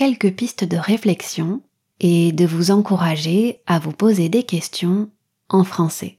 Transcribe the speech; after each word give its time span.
quelques 0.00 0.32
pistes 0.32 0.64
de 0.64 0.78
réflexion 0.78 1.60
et 2.00 2.32
de 2.32 2.46
vous 2.46 2.70
encourager 2.70 3.60
à 3.66 3.78
vous 3.78 3.92
poser 3.92 4.30
des 4.30 4.44
questions 4.44 5.10
en 5.50 5.62
français. 5.62 6.18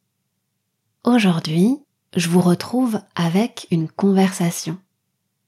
Aujourd'hui, 1.03 1.79
je 2.15 2.29
vous 2.29 2.41
retrouve 2.41 3.01
avec 3.15 3.65
une 3.71 3.89
conversation. 3.89 4.77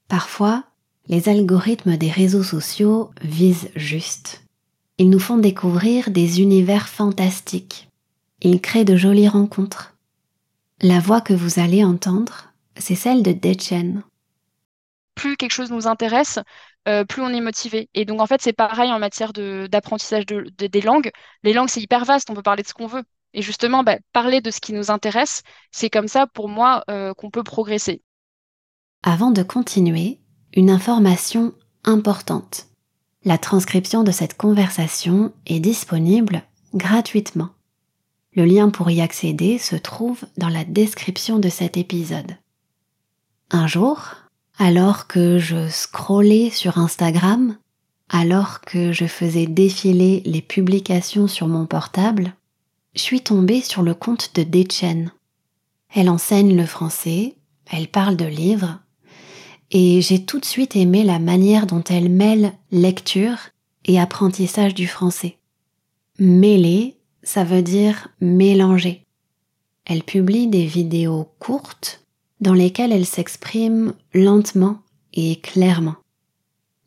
Parfois, 0.08 0.64
les 1.06 1.28
algorithmes 1.28 1.96
des 1.96 2.10
réseaux 2.10 2.42
sociaux 2.42 3.12
visent 3.22 3.70
juste. 3.76 4.42
Ils 4.98 5.10
nous 5.10 5.20
font 5.20 5.38
découvrir 5.38 6.10
des 6.10 6.40
univers 6.40 6.88
fantastiques. 6.88 7.88
Ils 8.42 8.60
créent 8.60 8.84
de 8.84 8.96
jolies 8.96 9.28
rencontres. 9.28 9.94
La 10.82 10.98
voix 10.98 11.20
que 11.20 11.34
vous 11.34 11.60
allez 11.60 11.84
entendre, 11.84 12.52
c'est 12.78 12.96
celle 12.96 13.22
de 13.22 13.30
Dechen. 13.30 14.02
Plus 15.14 15.36
quelque 15.36 15.52
chose 15.52 15.70
nous 15.70 15.86
intéresse, 15.86 16.40
euh, 16.88 17.04
plus 17.04 17.22
on 17.22 17.28
est 17.28 17.40
motivé. 17.40 17.88
Et 17.94 18.04
donc 18.04 18.20
en 18.20 18.26
fait, 18.26 18.42
c'est 18.42 18.52
pareil 18.52 18.92
en 18.92 18.98
matière 18.98 19.32
d'apprentissage 19.32 20.26
de, 20.26 20.46
des 20.58 20.80
langues. 20.80 21.10
Les 21.42 21.52
langues, 21.52 21.68
c'est 21.68 21.80
hyper 21.80 22.04
vaste, 22.04 22.30
on 22.30 22.34
peut 22.34 22.42
parler 22.42 22.62
de 22.62 22.68
ce 22.68 22.74
qu'on 22.74 22.86
veut. 22.86 23.04
Et 23.32 23.42
justement, 23.42 23.82
bah, 23.82 23.98
parler 24.12 24.40
de 24.40 24.50
ce 24.50 24.60
qui 24.60 24.72
nous 24.72 24.90
intéresse, 24.90 25.42
c'est 25.72 25.90
comme 25.90 26.08
ça 26.08 26.26
pour 26.26 26.48
moi 26.48 26.84
euh, 26.90 27.14
qu'on 27.14 27.30
peut 27.30 27.42
progresser. 27.42 28.02
Avant 29.02 29.30
de 29.30 29.42
continuer, 29.42 30.20
une 30.54 30.70
information 30.70 31.52
importante. 31.84 32.66
La 33.24 33.38
transcription 33.38 34.04
de 34.04 34.12
cette 34.12 34.36
conversation 34.36 35.32
est 35.46 35.60
disponible 35.60 36.42
gratuitement. 36.74 37.50
Le 38.34 38.44
lien 38.44 38.68
pour 38.68 38.90
y 38.90 39.00
accéder 39.00 39.58
se 39.58 39.76
trouve 39.76 40.24
dans 40.36 40.48
la 40.48 40.64
description 40.64 41.38
de 41.38 41.48
cet 41.48 41.76
épisode. 41.76 42.36
Un 43.50 43.66
jour, 43.66 44.16
alors 44.58 45.06
que 45.06 45.38
je 45.38 45.68
scrollais 45.68 46.50
sur 46.50 46.78
Instagram, 46.78 47.56
alors 48.08 48.60
que 48.60 48.92
je 48.92 49.06
faisais 49.06 49.46
défiler 49.46 50.22
les 50.24 50.42
publications 50.42 51.26
sur 51.26 51.48
mon 51.48 51.66
portable, 51.66 52.34
je 52.94 53.00
suis 53.00 53.20
tombée 53.20 53.60
sur 53.60 53.82
le 53.82 53.94
compte 53.94 54.30
de 54.34 54.44
Dechen. 54.44 55.10
Elle 55.92 56.08
enseigne 56.08 56.56
le 56.56 56.66
français, 56.66 57.34
elle 57.66 57.88
parle 57.88 58.16
de 58.16 58.26
livres, 58.26 58.78
et 59.70 60.00
j'ai 60.00 60.24
tout 60.24 60.38
de 60.38 60.44
suite 60.44 60.76
aimé 60.76 61.02
la 61.02 61.18
manière 61.18 61.66
dont 61.66 61.82
elle 61.82 62.08
mêle 62.08 62.52
lecture 62.70 63.38
et 63.86 63.98
apprentissage 63.98 64.74
du 64.74 64.86
français. 64.86 65.38
Mêler, 66.18 66.96
ça 67.24 67.42
veut 67.42 67.62
dire 67.62 68.08
mélanger. 68.20 69.04
Elle 69.84 70.04
publie 70.04 70.46
des 70.46 70.66
vidéos 70.66 71.28
courtes 71.38 72.03
dans 72.40 72.54
lesquelles 72.54 72.92
elle 72.92 73.06
s'exprime 73.06 73.94
lentement 74.12 74.78
et 75.12 75.36
clairement. 75.36 75.96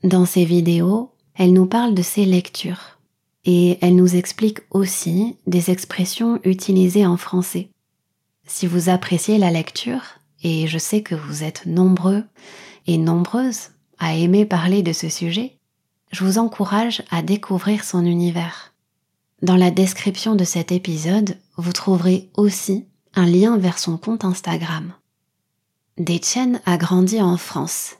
Dans 0.03 0.25
ces 0.25 0.45
vidéos, 0.45 1.11
elle 1.35 1.53
nous 1.53 1.65
parle 1.65 1.93
de 1.93 2.01
ses 2.01 2.25
lectures 2.25 2.97
et 3.45 3.77
elle 3.81 3.95
nous 3.95 4.15
explique 4.15 4.59
aussi 4.71 5.37
des 5.47 5.71
expressions 5.71 6.39
utilisées 6.43 7.05
en 7.05 7.17
français. 7.17 7.69
Si 8.45 8.67
vous 8.67 8.89
appréciez 8.89 9.37
la 9.37 9.51
lecture, 9.51 10.01
et 10.43 10.67
je 10.67 10.77
sais 10.77 11.01
que 11.01 11.15
vous 11.15 11.43
êtes 11.43 11.65
nombreux 11.65 12.23
et 12.85 12.97
nombreuses 12.97 13.69
à 13.99 14.15
aimer 14.15 14.45
parler 14.45 14.83
de 14.83 14.93
ce 14.93 15.09
sujet, 15.09 15.57
je 16.11 16.23
vous 16.23 16.37
encourage 16.37 17.03
à 17.09 17.21
découvrir 17.21 17.83
son 17.83 18.05
univers. 18.05 18.73
Dans 19.41 19.55
la 19.55 19.71
description 19.71 20.35
de 20.35 20.43
cet 20.43 20.71
épisode, 20.71 21.37
vous 21.57 21.73
trouverez 21.73 22.29
aussi 22.35 22.85
un 23.13 23.25
lien 23.25 23.57
vers 23.57 23.79
son 23.79 23.97
compte 23.97 24.25
Instagram. 24.25 24.93
Dechen 25.97 26.61
a 26.67 26.77
grandi 26.77 27.19
en 27.23 27.37
France, 27.37 27.95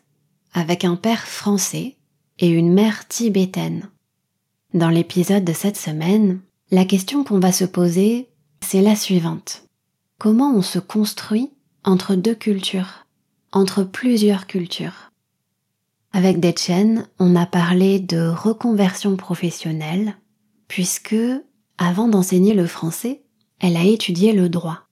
avec 0.54 0.86
un 0.86 0.96
père 0.96 1.26
français 1.26 1.98
et 2.38 2.48
une 2.48 2.72
mère 2.72 3.08
tibétaine. 3.08 3.90
Dans 4.76 4.90
l'épisode 4.90 5.44
de 5.44 5.54
cette 5.54 5.78
semaine, 5.78 6.40
la 6.70 6.86
question 6.86 7.24
qu'on 7.24 7.40
va 7.40 7.52
se 7.52 7.66
poser, 7.66 8.30
c'est 8.62 8.82
la 8.82 8.96
suivante. 8.96 9.64
Comment 10.20 10.54
on 10.54 10.62
se 10.62 10.78
construit 10.78 11.50
entre 11.84 12.14
deux 12.14 12.36
cultures, 12.36 13.08
entre 13.52 13.84
plusieurs 13.84 14.46
cultures? 14.46 15.12
Avec 16.14 16.40
Dechen, 16.40 17.08
on 17.18 17.36
a 17.36 17.48
parlé 17.48 18.00
de 18.00 18.28
reconversion 18.28 19.18
professionnelle, 19.18 20.16
puisque, 20.68 21.16
avant 21.80 22.08
d'enseigner 22.08 22.54
le 22.54 22.68
français, 22.68 23.24
elle 23.60 23.76
a 23.76 23.84
étudié 23.84 24.34
le 24.34 24.50
droit. 24.50 24.87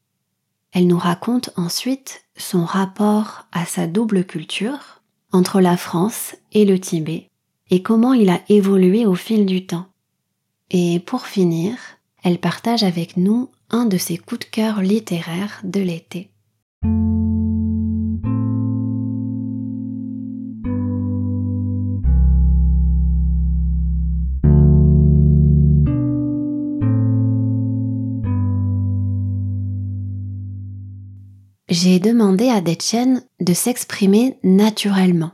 Elle 0.75 0.87
nous 0.87 0.99
raconte 0.99 1.51
ensuite 1.55 2.25
son 2.35 2.65
rapport 2.65 3.45
à 3.53 3.65
sa 3.65 3.87
double 3.87 4.25
culture 4.25 5.01
entre 5.31 5.61
la 5.61 5.77
France 5.77 6.35
et 6.51 6.65
le 6.65 6.77
Tibet 6.77 7.29
et 7.69 7.81
comment 7.81 8.11
il 8.11 8.29
a 8.29 8.41
évolué 8.49 9.05
au 9.05 9.15
fil 9.15 9.45
du 9.45 9.65
temps. 9.65 9.85
Et 10.71 10.99
pour 10.99 11.27
finir, 11.27 11.77
elle 12.23 12.39
partage 12.39 12.83
avec 12.83 13.15
nous 13.15 13.49
un 13.69 13.85
de 13.85 13.97
ses 13.97 14.17
coups 14.17 14.39
de 14.39 14.51
cœur 14.51 14.81
littéraires 14.81 15.61
de 15.63 15.79
l'été. 15.79 16.29
J'ai 31.75 31.99
demandé 31.99 32.47
à 32.47 32.61
Dechen 32.61 33.21
de 33.41 33.53
s'exprimer 33.53 34.37
naturellement, 34.43 35.31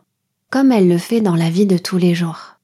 comme 0.49 0.71
elle 0.71 0.87
le 0.87 0.97
fait 0.97 1.21
dans 1.21 1.35
la 1.35 1.51
vie 1.51 1.67
de 1.67 1.77
tous 1.77 1.97
les 1.97 2.15
jours. 2.15 2.55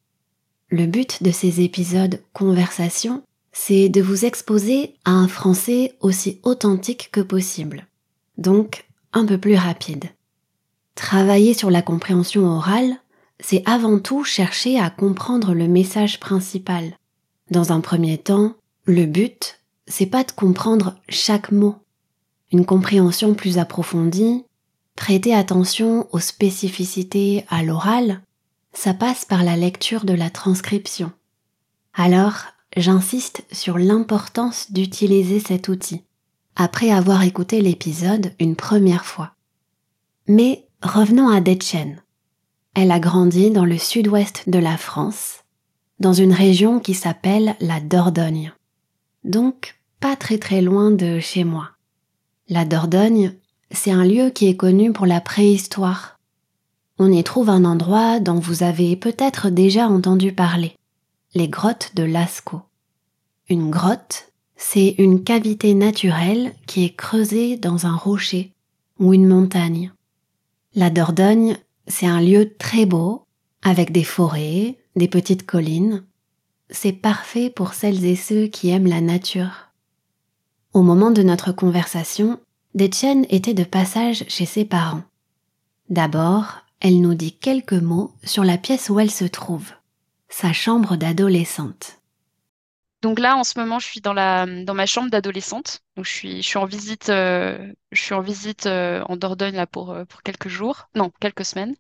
Le 0.69 0.87
but 0.87 1.21
de 1.21 1.29
ces 1.29 1.61
épisodes 1.61 2.19
conversation, 2.33 3.21
c'est 3.51 3.87
de 3.87 4.01
vous 4.01 4.25
exposer 4.25 4.95
à 5.05 5.11
un 5.11 5.27
français 5.27 5.93
aussi 6.01 6.39
authentique 6.41 7.09
que 7.11 7.21
possible, 7.21 7.85
donc 8.39 8.87
un 9.13 9.27
peu 9.27 9.37
plus 9.37 9.55
rapide. 9.55 10.05
Travailler 10.95 11.53
sur 11.53 11.69
la 11.69 11.83
compréhension 11.83 12.47
orale, 12.47 12.97
c'est 13.39 13.61
avant 13.67 13.99
tout 13.99 14.23
chercher 14.23 14.79
à 14.79 14.89
comprendre 14.89 15.53
le 15.53 15.67
message 15.67 16.19
principal. 16.19 16.97
Dans 17.51 17.71
un 17.71 17.81
premier 17.81 18.17
temps, 18.17 18.55
le 18.85 19.05
but, 19.05 19.59
c'est 19.85 20.07
pas 20.07 20.23
de 20.23 20.31
comprendre 20.31 20.95
chaque 21.09 21.51
mot, 21.51 21.75
une 22.51 22.65
compréhension 22.65 23.33
plus 23.33 23.57
approfondie, 23.57 24.45
prêter 24.95 25.33
attention 25.33 26.07
aux 26.11 26.19
spécificités 26.19 27.45
à 27.49 27.63
l'oral, 27.63 28.21
ça 28.73 28.93
passe 28.93 29.25
par 29.25 29.43
la 29.43 29.55
lecture 29.55 30.05
de 30.05 30.13
la 30.13 30.29
transcription. 30.29 31.11
Alors, 31.93 32.45
j'insiste 32.75 33.43
sur 33.51 33.77
l'importance 33.77 34.71
d'utiliser 34.71 35.39
cet 35.39 35.67
outil, 35.67 36.03
après 36.55 36.91
avoir 36.91 37.23
écouté 37.23 37.61
l'épisode 37.61 38.33
une 38.39 38.55
première 38.55 39.05
fois. 39.05 39.33
Mais 40.27 40.67
revenons 40.81 41.29
à 41.29 41.41
Dechen. 41.41 42.01
Elle 42.75 42.91
a 42.91 42.99
grandi 42.99 43.49
dans 43.49 43.65
le 43.65 43.77
sud-ouest 43.77 44.47
de 44.47 44.59
la 44.59 44.77
France, 44.77 45.43
dans 45.99 46.13
une 46.13 46.33
région 46.33 46.79
qui 46.79 46.93
s'appelle 46.93 47.55
la 47.59 47.79
Dordogne. 47.79 48.53
Donc, 49.23 49.79
pas 49.99 50.15
très 50.15 50.37
très 50.37 50.61
loin 50.61 50.91
de 50.91 51.19
chez 51.19 51.43
moi. 51.43 51.71
La 52.49 52.63
Dordogne, 52.63 53.33
c'est 53.71 53.91
un 53.91 54.05
lieu 54.05 54.29
qui 54.29 54.47
est 54.47 54.55
connu 54.55 54.93
pour 54.93 55.05
la 55.05 55.19
préhistoire. 55.19 56.17
On 56.97 57.11
y 57.11 57.21
trouve 57.21 57.49
un 57.49 57.65
endroit 57.65 58.21
dont 58.21 58.39
vous 58.39 58.63
avez 58.63 58.95
peut-être 58.95 59.49
déjà 59.49 59.89
entendu 59.89 60.31
parler, 60.31 60.73
les 61.35 61.49
grottes 61.49 61.91
de 61.95 62.03
Lascaux. 62.03 62.61
Une 63.49 63.69
grotte, 63.69 64.31
c'est 64.55 64.95
une 64.97 65.25
cavité 65.25 65.73
naturelle 65.73 66.53
qui 66.67 66.85
est 66.85 66.95
creusée 66.95 67.57
dans 67.57 67.85
un 67.85 67.97
rocher 67.97 68.53
ou 68.97 69.13
une 69.13 69.27
montagne. 69.27 69.91
La 70.73 70.89
Dordogne, 70.89 71.57
c'est 71.87 72.07
un 72.07 72.21
lieu 72.21 72.55
très 72.57 72.85
beau, 72.85 73.23
avec 73.61 73.91
des 73.91 74.05
forêts, 74.05 74.77
des 74.95 75.09
petites 75.09 75.45
collines. 75.45 76.05
C'est 76.69 76.93
parfait 76.93 77.49
pour 77.49 77.73
celles 77.73 78.05
et 78.05 78.15
ceux 78.15 78.47
qui 78.47 78.69
aiment 78.69 78.87
la 78.87 79.01
nature. 79.01 79.66
Au 80.77 80.83
moment 80.83 81.09
de 81.09 81.23
notre 81.23 81.51
conversation, 81.51 82.39
Dechen 82.75 83.25
était 83.31 83.55
de 83.55 83.63
passage 83.63 84.25
chez 84.27 84.45
ses 84.45 84.63
parents. 84.63 85.01
D'abord, 85.89 86.57
elle 86.81 87.01
nous 87.01 87.15
dit 87.15 87.31
quelques 87.31 87.73
mots 87.73 88.11
sur 88.23 88.43
la 88.43 88.59
pièce 88.59 88.91
où 88.91 88.99
elle 88.99 89.09
se 89.09 89.25
trouve. 89.25 89.71
sa 90.29 90.53
chambre 90.53 90.95
d'adolescente. 90.95 91.97
Donc 93.01 93.17
là, 93.17 93.37
en 93.37 93.43
ce 93.43 93.57
moment, 93.57 93.79
je 93.79 93.87
suis 93.87 94.01
dans 94.01 94.13
la 94.13 94.45
dans 94.45 94.75
ma 94.75 94.85
chambre 94.85 95.09
d'adolescente. 95.09 95.81
Je 95.97 96.03
suis 96.03 96.43
je 96.43 96.47
suis 96.47 96.59
en 96.59 96.65
visite 96.65 97.09
euh, 97.09 97.73
je 97.91 97.99
suis 97.99 98.13
en 98.13 98.21
visite 98.21 98.67
euh, 98.67 99.01
en 99.09 99.17
Dordogne 99.17 99.55
là 99.55 99.65
pour 99.65 99.89
euh, 99.89 100.05
pour 100.05 100.21
quelques 100.21 100.47
jours, 100.47 100.89
non 100.93 101.11
quelques 101.19 101.45
semaines. 101.45 101.75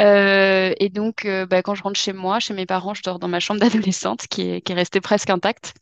Et 0.00 0.88
donc 0.92 1.26
bah, 1.48 1.62
quand 1.62 1.74
je 1.74 1.82
rentre 1.82 1.98
chez 1.98 2.12
moi, 2.12 2.40
chez 2.40 2.54
mes 2.54 2.66
parents, 2.66 2.94
je 2.94 3.02
dors 3.02 3.18
dans 3.18 3.28
ma 3.28 3.40
chambre 3.40 3.60
d'adolescente 3.62 4.26
qui 4.28 4.42
est 4.42 4.72
restée 4.74 5.00
presque 5.00 5.30
intacte. 5.30 5.74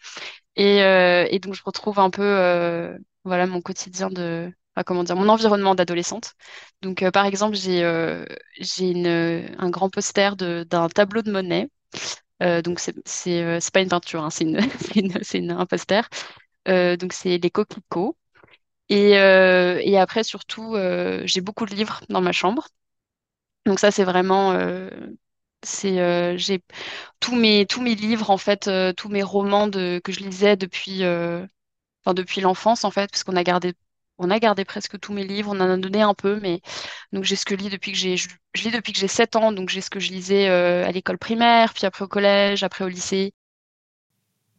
Et 0.57 0.79
et 0.79 1.39
donc 1.41 1.55
je 1.55 1.63
retrouve 1.65 1.99
un 1.99 2.11
peu 2.11 2.99
voilà 3.25 3.47
mon 3.47 3.61
quotidien 3.61 4.11
de 4.11 4.53
comment 4.87 5.05
dire 5.05 5.17
mon 5.17 5.29
environnement 5.29 5.75
d'adolescente. 5.75 6.35
Donc 6.83 7.09
par 7.11 7.27
exemple 7.27 7.57
j'ai 7.57 7.83
un 7.85 9.71
grand 9.71 9.91
poster 9.91 10.37
d'un 10.37 10.89
tableau 10.89 11.23
de 11.23 11.31
Monet. 11.33 11.69
Euh, 12.43 12.63
donc, 12.63 12.81
c'est 12.81 13.43
euh, 13.43 13.59
pas 13.73 13.81
une 13.81 13.89
peinture, 13.89 14.25
hein, 14.25 14.31
c'est 14.31 14.45
un 15.51 15.67
poster. 15.67 16.09
Euh, 16.69 16.97
donc, 16.97 17.13
c'est 17.13 17.39
les 17.39 17.51
coquelicots. 17.51 18.17
Et 18.89 19.17
après, 19.99 20.25
surtout, 20.25 20.77
j'ai 21.25 21.41
beaucoup 21.41 21.67
de 21.67 21.75
livres 21.75 22.01
dans 22.09 22.21
ma 22.21 22.33
chambre. 22.33 22.69
Donc, 23.67 23.79
ça, 23.81 23.91
c'est 23.91 24.05
vraiment. 24.05 24.59
c'est 25.63 26.39
j'ai 26.39 26.63
tous 27.21 27.37
mes, 27.37 27.67
tous 27.67 27.83
mes 27.83 27.95
livres, 27.95 28.31
en 28.31 28.39
fait, 28.39 28.71
tous 28.97 29.09
mes 29.09 29.23
romans 29.23 29.69
de, 29.69 30.01
que 30.03 30.13
je 30.13 30.21
lisais 30.21 30.57
depuis, 30.57 31.05
enfin, 31.05 32.15
depuis 32.15 32.41
l'enfance, 32.41 32.85
en 32.85 32.91
fait, 32.91 33.11
parce 33.11 33.25
qu'on 33.25 33.37
a 33.37 33.45
gardé 33.45 33.75
on 34.23 34.31
a 34.31 34.39
gardé 34.39 34.65
presque 34.65 34.99
tous 35.01 35.13
mes 35.13 35.25
livres, 35.25 35.51
on 35.51 35.61
en 35.61 35.71
a 35.71 35.77
donné 35.77 36.03
un 36.03 36.15
peu, 36.15 36.39
mais 36.41 36.61
donc 37.13 37.25
j'ai 37.25 37.37
ce 37.37 37.45
que 37.45 37.57
je 37.57 37.65
lis 37.65 37.71
depuis 37.71 37.93
que 37.93 37.99
j'ai 37.99 38.17
je, 38.17 38.29
lis 38.63 38.71
depuis 38.71 38.93
que 38.93 38.99
j'ai 38.99 39.09
7 39.09 39.37
ans, 39.37 39.53
donc 39.53 39.69
j'ai 39.69 39.81
ce 39.81 39.91
que 39.91 40.01
je 40.01 40.13
lisais 40.13 40.49
euh, 40.49 40.87
à 40.87 40.93
l'école 40.93 41.19
primaire, 41.19 41.75
puis 41.75 41.87
après 41.87 42.05
au 42.05 42.09
collège, 42.09 42.63
après 42.63 42.85
au 42.85 42.89
lycée. 42.89 43.33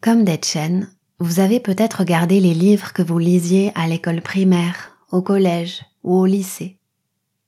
Comme 0.02 0.26
Detchen, 0.26 0.90
vous 1.20 1.40
avez 1.40 1.60
peut-être 1.60 2.04
gardé 2.04 2.40
les 2.40 2.54
livres 2.54 2.94
que 2.94 3.02
vous 3.02 3.20
lisiez 3.20 3.72
à 3.76 3.88
l'école 3.88 4.22
primaire, 4.22 4.98
au 5.12 5.22
collège 5.22 5.86
ou 6.04 6.18
au 6.20 6.26
lycée. 6.26 6.78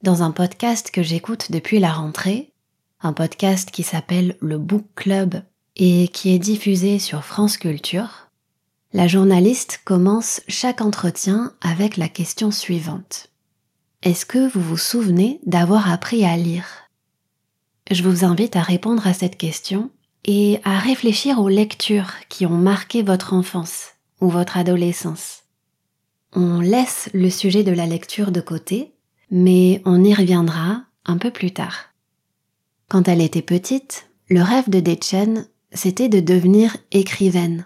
Dans 0.05 0.21
un 0.21 0.29
podcast 0.29 0.91
que 0.91 1.01
j'écoute 1.01 1.51
depuis 1.51 1.79
la 1.79 1.91
rentrée, 1.91 2.53
un 3.01 3.11
podcast 3.11 3.71
qui 3.71 3.81
s'appelle 3.81 4.37
le 4.39 4.59
Book 4.59 4.85
Club 4.93 5.41
et 5.77 6.09
qui 6.09 6.29
est 6.29 6.37
diffusé 6.37 6.99
sur 6.99 7.25
France 7.25 7.57
Culture, 7.57 8.29
la 8.93 9.07
journaliste 9.07 9.81
commence 9.83 10.41
chaque 10.47 10.81
entretien 10.81 11.53
avec 11.59 11.97
la 11.97 12.07
question 12.07 12.51
suivante. 12.51 13.31
Est-ce 14.03 14.27
que 14.27 14.47
vous 14.47 14.61
vous 14.61 14.77
souvenez 14.77 15.39
d'avoir 15.47 15.91
appris 15.91 16.23
à 16.23 16.37
lire? 16.37 16.67
Je 17.89 18.03
vous 18.03 18.23
invite 18.23 18.55
à 18.55 18.61
répondre 18.61 19.07
à 19.07 19.13
cette 19.15 19.39
question 19.39 19.89
et 20.23 20.59
à 20.63 20.77
réfléchir 20.77 21.39
aux 21.39 21.49
lectures 21.49 22.11
qui 22.29 22.45
ont 22.45 22.59
marqué 22.59 23.01
votre 23.01 23.33
enfance 23.33 23.93
ou 24.21 24.29
votre 24.29 24.55
adolescence. 24.55 25.45
On 26.33 26.59
laisse 26.59 27.09
le 27.15 27.31
sujet 27.31 27.63
de 27.63 27.71
la 27.71 27.87
lecture 27.87 28.31
de 28.31 28.41
côté, 28.41 28.91
mais 29.31 29.81
on 29.85 30.03
y 30.03 30.13
reviendra 30.13 30.83
un 31.05 31.17
peu 31.17 31.31
plus 31.31 31.51
tard. 31.51 31.93
Quand 32.87 33.07
elle 33.07 33.21
était 33.21 33.41
petite, 33.41 34.09
le 34.29 34.41
rêve 34.41 34.69
de 34.69 34.79
Dechen, 34.79 35.47
c'était 35.71 36.09
de 36.09 36.19
devenir 36.19 36.77
écrivaine 36.91 37.65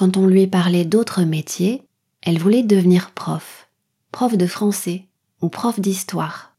quand 0.00 0.16
on 0.16 0.26
lui 0.26 0.46
parlait 0.46 0.86
d'autres 0.86 1.24
métiers, 1.24 1.82
elle 2.22 2.38
voulait 2.38 2.62
devenir 2.62 3.10
prof, 3.10 3.68
prof 4.12 4.34
de 4.34 4.46
français 4.46 5.04
ou 5.42 5.50
prof 5.50 5.78
d'histoire. 5.78 6.56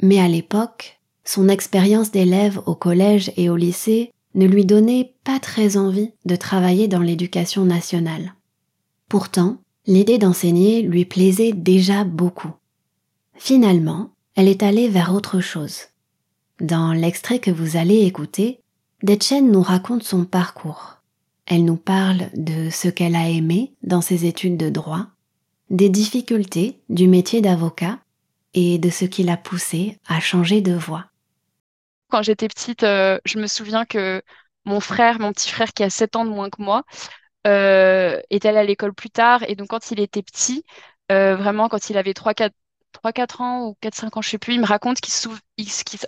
Mais 0.00 0.18
à 0.18 0.28
l'époque, 0.28 0.98
son 1.26 1.50
expérience 1.50 2.10
d'élève 2.10 2.62
au 2.64 2.74
collège 2.74 3.30
et 3.36 3.50
au 3.50 3.56
lycée 3.56 4.12
ne 4.34 4.46
lui 4.46 4.64
donnait 4.64 5.12
pas 5.24 5.38
très 5.40 5.76
envie 5.76 6.12
de 6.24 6.36
travailler 6.36 6.88
dans 6.88 7.02
l'éducation 7.02 7.66
nationale. 7.66 8.32
Pourtant, 9.10 9.58
l'idée 9.86 10.16
d'enseigner 10.16 10.80
lui 10.80 11.04
plaisait 11.04 11.52
déjà 11.52 12.04
beaucoup. 12.04 12.52
Finalement, 13.36 14.10
elle 14.36 14.48
est 14.48 14.62
allée 14.62 14.88
vers 14.88 15.14
autre 15.14 15.40
chose. 15.40 15.82
Dans 16.60 16.92
l'extrait 16.92 17.38
que 17.38 17.50
vous 17.50 17.76
allez 17.76 18.04
écouter, 18.04 18.60
Detchen 19.02 19.50
nous 19.50 19.62
raconte 19.62 20.02
son 20.02 20.24
parcours. 20.24 20.98
Elle 21.46 21.64
nous 21.64 21.76
parle 21.76 22.30
de 22.34 22.70
ce 22.70 22.88
qu'elle 22.88 23.16
a 23.16 23.28
aimé 23.28 23.72
dans 23.82 24.00
ses 24.00 24.24
études 24.24 24.56
de 24.56 24.70
droit, 24.70 25.06
des 25.70 25.88
difficultés 25.88 26.80
du 26.88 27.06
métier 27.06 27.40
d'avocat 27.40 27.98
et 28.54 28.78
de 28.78 28.88
ce 28.88 29.04
qui 29.04 29.24
l'a 29.24 29.36
poussée 29.36 29.98
à 30.06 30.20
changer 30.20 30.60
de 30.60 30.72
voie. 30.72 31.06
Quand 32.08 32.22
j'étais 32.22 32.48
petite, 32.48 32.84
euh, 32.84 33.18
je 33.24 33.38
me 33.38 33.46
souviens 33.46 33.84
que 33.84 34.22
mon 34.64 34.80
frère, 34.80 35.18
mon 35.18 35.32
petit 35.32 35.50
frère 35.50 35.72
qui 35.72 35.82
a 35.82 35.90
7 35.90 36.16
ans 36.16 36.24
de 36.24 36.30
moins 36.30 36.48
que 36.48 36.62
moi, 36.62 36.84
euh, 37.46 38.20
est 38.30 38.46
allé 38.46 38.58
à 38.58 38.64
l'école 38.64 38.94
plus 38.94 39.10
tard. 39.10 39.42
Et 39.48 39.56
donc 39.56 39.68
quand 39.68 39.90
il 39.90 40.00
était 40.00 40.22
petit, 40.22 40.64
euh, 41.12 41.36
vraiment 41.36 41.68
quand 41.68 41.90
il 41.90 41.98
avait 41.98 42.12
3-4 42.12 42.50
3-4 43.04 43.40
ans 43.42 43.66
ou 43.68 43.76
4-5 43.80 44.16
ans, 44.16 44.22
je 44.22 44.30
sais 44.30 44.38
plus, 44.38 44.54
il 44.54 44.60
me 44.60 44.66
raconte 44.66 45.00
qu'il, 45.00 45.12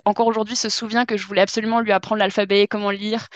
encore 0.05 0.27
aujourd'hui 0.27 0.55
se 0.55 0.69
souvient 0.69 1.05
que 1.05 1.15
je 1.17 1.27
voulais 1.27 1.41
absolument 1.41 1.79
lui 1.81 1.91
apprendre 1.91 2.19
l'alphabet, 2.19 2.67
comment 2.67 2.89
lire. 2.91 3.27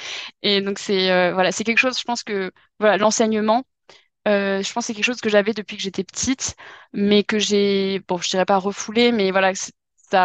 Et 0.41 0.61
donc 0.61 0.79
c'est 0.79 1.11
euh, 1.11 1.33
voilà, 1.33 1.51
c'est 1.51 1.63
quelque 1.63 1.77
chose, 1.77 1.97
je 1.99 2.03
pense 2.03 2.23
que 2.23 2.51
voilà, 2.79 2.97
l'enseignement, 2.97 3.63
euh, 4.27 4.61
je 4.63 4.73
pense 4.73 4.83
que 4.83 4.87
c'est 4.87 4.93
quelque 4.95 5.05
chose 5.05 5.21
que 5.21 5.29
j'avais 5.29 5.53
depuis 5.53 5.77
que 5.77 5.83
j'étais 5.83 6.03
petite, 6.03 6.55
mais 6.93 7.23
que 7.23 7.39
j'ai, 7.39 7.99
bon, 8.07 8.17
je 8.17 8.29
dirais 8.29 8.45
pas 8.45 8.57
refoulé, 8.57 9.11
mais 9.11 9.31
voilà, 9.31 9.53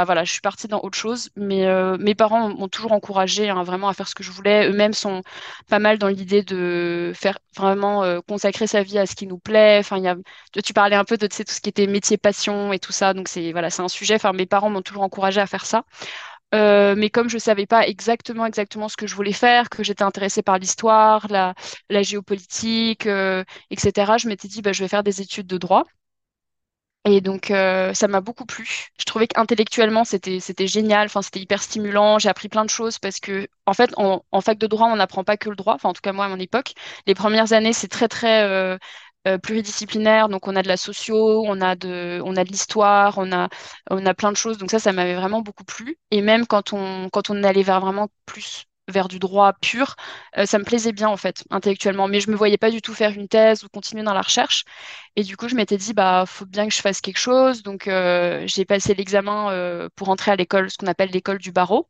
voilà, 0.05 0.25
je 0.25 0.33
suis 0.33 0.41
partie 0.41 0.69
dans 0.69 0.81
autre 0.83 0.97
chose. 0.99 1.31
Mais 1.37 1.67
euh, 1.67 1.97
mes 1.99 2.15
parents 2.15 2.49
m'ont 2.51 2.69
toujours 2.69 2.93
encouragé 2.93 3.49
hein, 3.51 3.63
vraiment 3.63 3.89
à 3.89 3.95
faire 3.95 4.09
ce 4.09 4.15
que 4.15 4.23
je 4.23 4.31
voulais. 4.33 4.69
Eux-mêmes 4.69 4.93
sont 4.95 5.23
pas 5.69 5.79
mal 5.79 5.99
dans 5.99 6.09
l'idée 6.09 6.43
de 6.43 7.13
faire 7.15 7.39
vraiment 7.57 8.03
euh, 8.05 8.21
consacrer 8.29 8.67
sa 8.67 8.83
vie 8.83 8.99
à 8.99 9.07
ce 9.07 9.15
qui 9.15 9.27
nous 9.27 9.39
plaît. 9.39 9.79
Enfin, 9.81 9.99
y 9.99 10.09
a, 10.09 10.17
tu 10.65 10.73
parlais 10.73 10.97
un 10.97 11.05
peu 11.05 11.17
de 11.17 11.27
tout 11.27 11.37
ce 11.49 11.61
qui 11.61 11.69
était 11.69 11.87
métier 11.87 12.17
passion 12.19 12.73
et 12.73 12.79
tout 12.79 12.93
ça. 12.93 13.15
Donc 13.15 13.29
c'est 13.29 13.53
voilà, 13.53 13.69
un 13.79 13.89
sujet. 13.89 14.15
Enfin, 14.17 14.33
mes 14.33 14.47
parents 14.47 14.71
m'ont 14.71 14.83
toujours 14.83 15.03
encouragé 15.03 15.41
à 15.41 15.47
faire 15.47 15.67
ça. 15.67 15.85
Euh, 16.55 16.95
mais 16.97 17.11
comme 17.11 17.29
je 17.29 17.39
savais 17.39 17.67
pas 17.67 17.87
exactement 17.89 18.47
exactement 18.47 18.89
ce 18.89 18.97
que 18.97 19.07
je 19.07 19.15
voulais 19.17 19.33
faire, 19.33 19.69
que 19.71 19.83
j'étais 19.85 20.05
intéressée 20.05 20.43
par 20.43 20.59
l'histoire, 20.59 21.27
la, 21.31 21.55
la 21.91 22.03
géopolitique, 22.03 23.07
etc., 23.71 24.19
je 24.19 24.29
m'étais 24.29 24.49
dit 24.49 24.63
bah, 24.63 24.73
je 24.73 24.83
vais 24.85 24.89
faire 24.89 25.03
des 25.03 25.21
études 25.21 25.47
de 25.49 25.59
droit. 25.59 25.85
Et 27.07 27.21
donc, 27.21 27.51
euh, 27.53 27.95
ça 27.95 28.09
m'a 28.09 28.21
beaucoup 28.21 28.45
plu. 28.47 28.89
Je 28.99 29.05
trouvais 29.05 29.29
qu'intellectuellement, 29.29 30.05
c'était, 30.05 30.41
génial. 30.67 31.07
Enfin, 31.07 31.23
c'était 31.23 31.39
hyper 31.41 31.63
stimulant. 31.63 32.19
J'ai 32.19 32.29
appris 32.29 32.49
plein 32.49 32.65
de 32.65 32.71
choses 32.71 32.99
parce 32.99 33.21
que, 33.21 33.47
en 33.65 33.75
fait, 33.75 33.93
en, 33.97 34.23
fac 34.41 34.59
de 34.59 34.67
droit, 34.67 34.89
on 34.89 34.97
n'apprend 34.97 35.23
pas 35.23 35.37
que 35.37 35.49
le 35.49 35.55
droit. 35.55 35.75
Enfin, 35.75 35.91
en 35.91 35.93
tout 35.93 36.01
cas, 36.03 36.13
moi, 36.13 36.25
à 36.25 36.29
mon 36.29 36.39
époque, 36.41 36.75
les 37.07 37.15
premières 37.15 37.53
années, 37.53 37.73
c'est 37.73 37.87
très, 37.89 38.09
très 38.09 38.43
euh, 38.43 38.77
euh, 39.29 39.39
pluridisciplinaire. 39.39 40.29
Donc, 40.29 40.49
on 40.49 40.57
a 40.57 40.63
de 40.63 40.69
la 40.69 40.77
socio, 40.77 41.45
on 41.47 41.61
a 41.61 41.77
de, 41.77 42.21
on 42.25 42.37
a 42.37 42.43
de 42.45 42.51
l'histoire, 42.51 43.19
on 43.19 43.31
a, 43.33 43.49
on 43.91 44.05
a 44.05 44.15
plein 44.15 44.33
de 44.33 44.37
choses. 44.37 44.59
Donc, 44.59 44.73
ça, 44.73 44.81
ça 44.81 44.93
m'avait 44.93 45.15
vraiment 45.15 45.43
beaucoup 45.43 45.65
plu. 45.65 45.99
Et 46.11 46.23
même 46.23 46.45
quand 46.47 46.73
on, 46.73 47.09
quand 47.11 47.31
on 47.31 47.45
allait 47.45 47.63
vers 47.63 47.81
vraiment 47.81 48.09
plus 48.27 48.67
vers 48.89 49.09
du 49.09 49.19
droit 49.19 49.53
pur, 49.61 49.97
euh, 50.39 50.47
ça 50.47 50.59
me 50.59 50.65
plaisait 50.65 50.93
bien 50.93 51.09
en 51.09 51.17
fait 51.17 51.45
intellectuellement, 51.51 52.09
mais 52.09 52.21
je 52.21 52.31
me 52.31 52.37
voyais 52.37 52.59
pas 52.59 52.71
du 52.71 52.81
tout 52.83 52.95
faire 52.95 53.13
une 53.13 53.29
thèse 53.29 53.65
ou 53.65 53.69
continuer 53.69 54.03
dans 54.05 54.15
la 54.15 54.23
recherche. 54.23 54.65
Et 55.17 55.23
du 55.23 55.37
coup, 55.37 55.49
je 55.49 55.55
m'étais 55.57 55.77
dit 55.77 55.93
bah 55.95 56.25
faut 56.27 56.47
bien 56.47 56.69
que 56.69 56.75
je 56.75 56.81
fasse 56.81 57.01
quelque 57.01 57.19
chose. 57.19 57.63
Donc 57.63 57.89
euh, 57.89 58.45
j'ai 58.47 58.65
passé 58.65 58.95
l'examen 58.95 59.51
euh, 59.51 59.89
pour 59.97 60.09
entrer 60.11 60.31
à 60.33 60.37
l'école, 60.37 60.71
ce 60.71 60.77
qu'on 60.79 60.87
appelle 60.87 61.11
l'école 61.11 61.39
du 61.39 61.53
barreau 61.53 61.89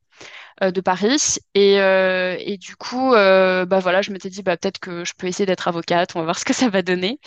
de 0.63 0.81
Paris. 0.81 1.39
Et, 1.55 1.75
et 1.77 2.57
du 2.59 2.77
coup, 2.77 3.13
bah 3.13 3.79
voilà, 3.81 4.03
je 4.03 4.11
m'étais 4.13 4.31
dit 4.31 4.43
bah 4.43 4.57
peut-être 4.57 4.79
que 4.79 5.05
je 5.05 5.15
peux 5.17 5.27
essayer 5.27 5.47
d'être 5.47 5.69
avocate. 5.69 6.15
On 6.17 6.21
va 6.21 6.25
voir 6.27 6.39
ce 6.39 6.45
que 6.45 6.53
ça 6.55 6.69
va 6.71 6.83
donner. 6.83 7.21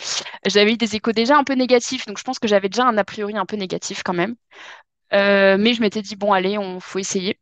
J'avais 0.46 0.72
eu 0.72 0.76
des 0.76 0.96
échos 0.96 1.12
déjà 1.12 1.36
un 1.38 1.44
peu 1.44 1.54
négatifs, 1.54 2.06
donc 2.06 2.18
je 2.18 2.24
pense 2.24 2.38
que 2.38 2.48
j'avais 2.48 2.68
déjà 2.68 2.84
un 2.86 2.96
a 2.98 3.04
priori 3.04 3.36
un 3.36 3.46
peu 3.46 3.56
négatif 3.56 4.02
quand 4.04 4.14
même. 4.14 4.36
mais 5.12 5.74
je 5.74 5.80
m'étais 5.82 6.02
dit 6.02 6.16
bon 6.16 6.32
allez, 6.32 6.58
on 6.58 6.80
faut 6.80 6.98
essayer. 6.98 7.38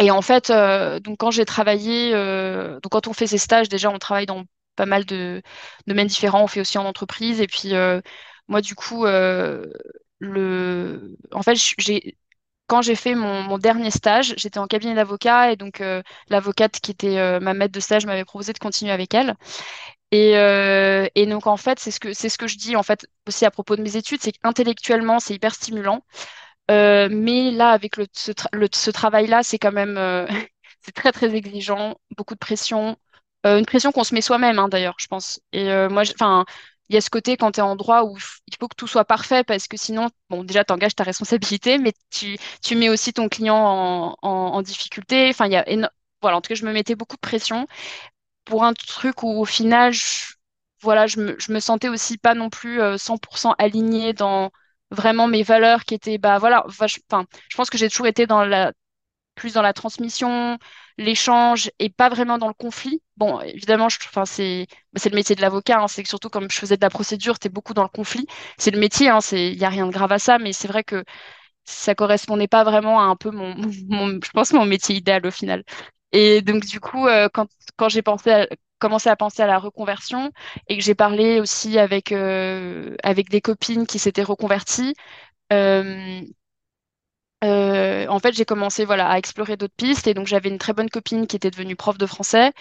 Et 0.00 0.10
en 0.10 0.22
fait, 0.22 0.50
euh, 0.50 0.98
donc 0.98 1.18
quand 1.18 1.30
j'ai 1.30 1.44
travaillé, 1.44 2.12
euh, 2.14 2.80
donc 2.80 2.92
quand 2.92 3.06
on 3.06 3.12
fait 3.12 3.26
ces 3.26 3.38
stages, 3.38 3.68
déjà 3.68 3.90
on 3.90 3.98
travaille 3.98 4.26
dans 4.26 4.44
pas 4.74 4.86
mal 4.86 5.04
de 5.04 5.42
domaines 5.86 6.06
différents, 6.06 6.42
on 6.42 6.46
fait 6.46 6.60
aussi 6.60 6.78
en 6.78 6.86
entreprise. 6.86 7.40
Et 7.40 7.46
puis 7.46 7.74
euh, 7.74 8.00
moi, 8.48 8.62
du 8.62 8.74
coup, 8.74 9.04
le, 9.04 9.70
en 11.32 11.42
fait, 11.42 11.54
j'ai 11.78 12.16
quand 12.66 12.82
j'ai 12.82 12.94
fait 12.94 13.14
mon, 13.14 13.58
dernier 13.58 13.90
stage, 13.90 14.34
j'étais 14.36 14.58
en 14.58 14.66
cabinet 14.66 14.94
d'avocat 14.94 15.52
et 15.52 15.56
donc 15.56 15.82
l'avocate 16.28 16.80
qui 16.80 16.92
était 16.92 17.40
ma 17.40 17.54
maître 17.54 17.72
de 17.72 17.80
stage 17.80 18.06
m'avait 18.06 18.24
proposé 18.24 18.52
de 18.52 18.58
continuer 18.58 18.92
avec 18.92 19.14
elle. 19.14 19.34
Et, 20.12 21.26
donc 21.26 21.46
en 21.46 21.56
fait, 21.56 21.78
c'est 21.80 21.90
ce 21.90 22.00
que 22.00 22.12
c'est 22.14 22.28
ce 22.28 22.38
que 22.38 22.46
je 22.46 22.56
dis 22.58 22.76
en 22.76 22.82
fait 22.82 23.06
aussi 23.28 23.44
à 23.44 23.50
propos 23.50 23.76
de 23.76 23.82
mes 23.82 23.96
études, 23.96 24.20
c'est 24.22 24.32
qu'intellectuellement 24.32 25.20
c'est 25.20 25.34
hyper 25.34 25.54
stimulant. 25.54 26.04
Euh, 26.70 27.08
mais 27.10 27.50
là, 27.50 27.70
avec 27.70 27.94
ce, 28.12 28.90
travail-là, 28.90 29.42
c'est 29.42 29.58
quand 29.58 29.72
même 29.72 29.96
euh, 29.98 30.26
très 30.94 31.12
très 31.12 31.34
exigeant, 31.34 31.96
beaucoup 32.16 32.34
de 32.34 32.38
pression, 32.38 32.96
euh, 33.46 33.58
une 33.58 33.66
pression 33.66 33.92
qu'on 33.92 34.04
se 34.04 34.14
met 34.14 34.20
soi-même 34.20 34.58
hein, 34.58 34.68
d'ailleurs, 34.68 34.96
je 34.98 35.06
pense. 35.08 35.40
Et 35.52 35.64
moi, 35.88 36.02
enfin, 36.14 36.44
il 36.88 36.94
y 36.94 36.98
a 36.98 37.00
ce 37.00 37.10
côté 37.10 37.36
quand 37.36 37.52
tu 37.52 37.60
es 37.60 37.62
en 37.62 37.76
droit 37.76 38.02
où 38.04 38.16
il 38.46 38.56
faut 38.58 38.68
que 38.68 38.76
tout 38.76 38.86
soit 38.86 39.04
parfait 39.04 39.44
parce 39.44 39.68
que 39.68 39.76
sinon, 39.76 40.08
bon, 40.28 40.44
déjà, 40.44 40.64
tu 40.64 40.72
engages 40.72 40.94
ta 40.94 41.04
responsabilité, 41.04 41.78
mais 41.78 41.92
tu, 42.10 42.36
tu 42.62 42.76
mets 42.76 42.88
aussi 42.88 43.12
ton 43.12 43.28
client 43.28 44.16
en, 44.22 44.62
difficulté. 44.62 45.28
Enfin, 45.30 45.46
il 45.46 45.52
y 45.52 45.56
a 45.56 45.64
voilà, 46.22 46.36
en 46.36 46.40
tout 46.40 46.48
cas, 46.48 46.54
je 46.54 46.66
me 46.66 46.72
mettais 46.72 46.94
beaucoup 46.96 47.16
de 47.16 47.20
pression 47.20 47.66
pour 48.44 48.64
un 48.64 48.74
truc 48.74 49.22
où 49.22 49.40
au 49.40 49.44
final, 49.44 49.92
je, 49.92 50.34
voilà, 50.82 51.06
je 51.06 51.20
me, 51.20 51.36
je 51.38 51.52
me 51.52 51.60
sentais 51.60 51.88
aussi 51.88 52.18
pas 52.18 52.34
non 52.34 52.50
plus 52.50 52.80
euh, 52.80 52.96
100% 52.96 53.54
alignée 53.58 54.12
dans 54.12 54.50
vraiment 54.90 55.26
mes 55.28 55.42
valeurs 55.42 55.84
qui 55.84 55.94
étaient, 55.94 56.18
bah 56.18 56.38
voilà, 56.38 56.64
enfin, 56.66 56.86
je 56.88 57.56
pense 57.56 57.70
que 57.70 57.78
j'ai 57.78 57.88
toujours 57.88 58.06
été 58.06 58.26
dans 58.26 58.44
la, 58.44 58.72
plus 59.34 59.54
dans 59.54 59.62
la 59.62 59.72
transmission, 59.72 60.58
l'échange 60.98 61.70
et 61.78 61.90
pas 61.90 62.08
vraiment 62.10 62.38
dans 62.38 62.48
le 62.48 62.54
conflit. 62.54 63.02
Bon, 63.16 63.40
évidemment, 63.40 63.86
enfin, 63.86 64.24
c'est, 64.26 64.66
bah, 64.92 65.00
c'est 65.02 65.10
le 65.10 65.16
métier 65.16 65.36
de 65.36 65.40
l'avocat, 65.42 65.80
hein, 65.80 65.88
c'est 65.88 66.02
que 66.02 66.08
surtout 66.08 66.30
comme 66.30 66.50
je 66.50 66.58
faisais 66.58 66.76
de 66.76 66.82
la 66.82 66.90
procédure, 66.90 67.38
tu 67.38 67.46
es 67.48 67.50
beaucoup 67.50 67.74
dans 67.74 67.82
le 67.84 67.88
conflit. 67.88 68.26
C'est 68.58 68.70
le 68.72 68.78
métier, 68.80 69.08
hein, 69.08 69.20
il 69.32 69.56
y 69.58 69.64
a 69.64 69.68
rien 69.70 69.86
de 69.86 69.92
grave 69.92 70.12
à 70.12 70.18
ça, 70.18 70.38
mais 70.38 70.52
c'est 70.52 70.68
vrai 70.68 70.84
que 70.84 71.04
ça 71.64 71.94
correspondait 71.94 72.48
pas 72.48 72.64
vraiment 72.64 73.00
à 73.00 73.04
un 73.04 73.16
peu 73.16 73.30
mon- 73.30 73.56
je 74.22 74.30
pense, 74.32 74.52
mon 74.52 74.66
métier 74.66 74.96
idéal 74.96 75.26
au 75.26 75.30
final. 75.30 75.64
Et 76.12 76.42
donc, 76.42 76.64
du 76.66 76.80
coup, 76.80 77.06
euh, 77.06 77.28
quand, 77.32 77.48
j'ai 77.88 78.02
commencé 78.78 79.08
à 79.08 79.16
penser 79.16 79.42
à 79.42 79.46
la 79.46 79.58
reconversion 79.58 80.30
et 80.68 80.76
que 80.78 80.82
j'ai 80.84 80.94
parlé 80.94 81.40
aussi 81.40 81.78
avec, 81.78 82.12
euh, 82.12 82.96
avec 83.02 83.28
des 83.30 83.40
copines 83.40 83.86
qui 83.86 83.98
s'étaient 83.98 84.22
reconverties, 84.22 84.94
euh, 87.42 88.06
en 88.08 88.18
fait, 88.18 88.32
j'ai 88.34 88.44
commencé 88.44 88.84
voilà, 88.84 89.08
à 89.08 89.16
explorer 89.18 89.56
d'autres 89.56 89.74
pistes. 89.76 90.06
Et 90.06 90.14
donc, 90.14 90.26
j'avais 90.26 90.48
une 90.50 90.58
très 90.58 90.72
bonne 90.74 90.90
copine 90.90 91.26
qui 91.26 91.36
était 91.36 91.50
devenue 91.50 91.76
prof 91.76 91.96
de 91.98 92.06
français 92.06 92.52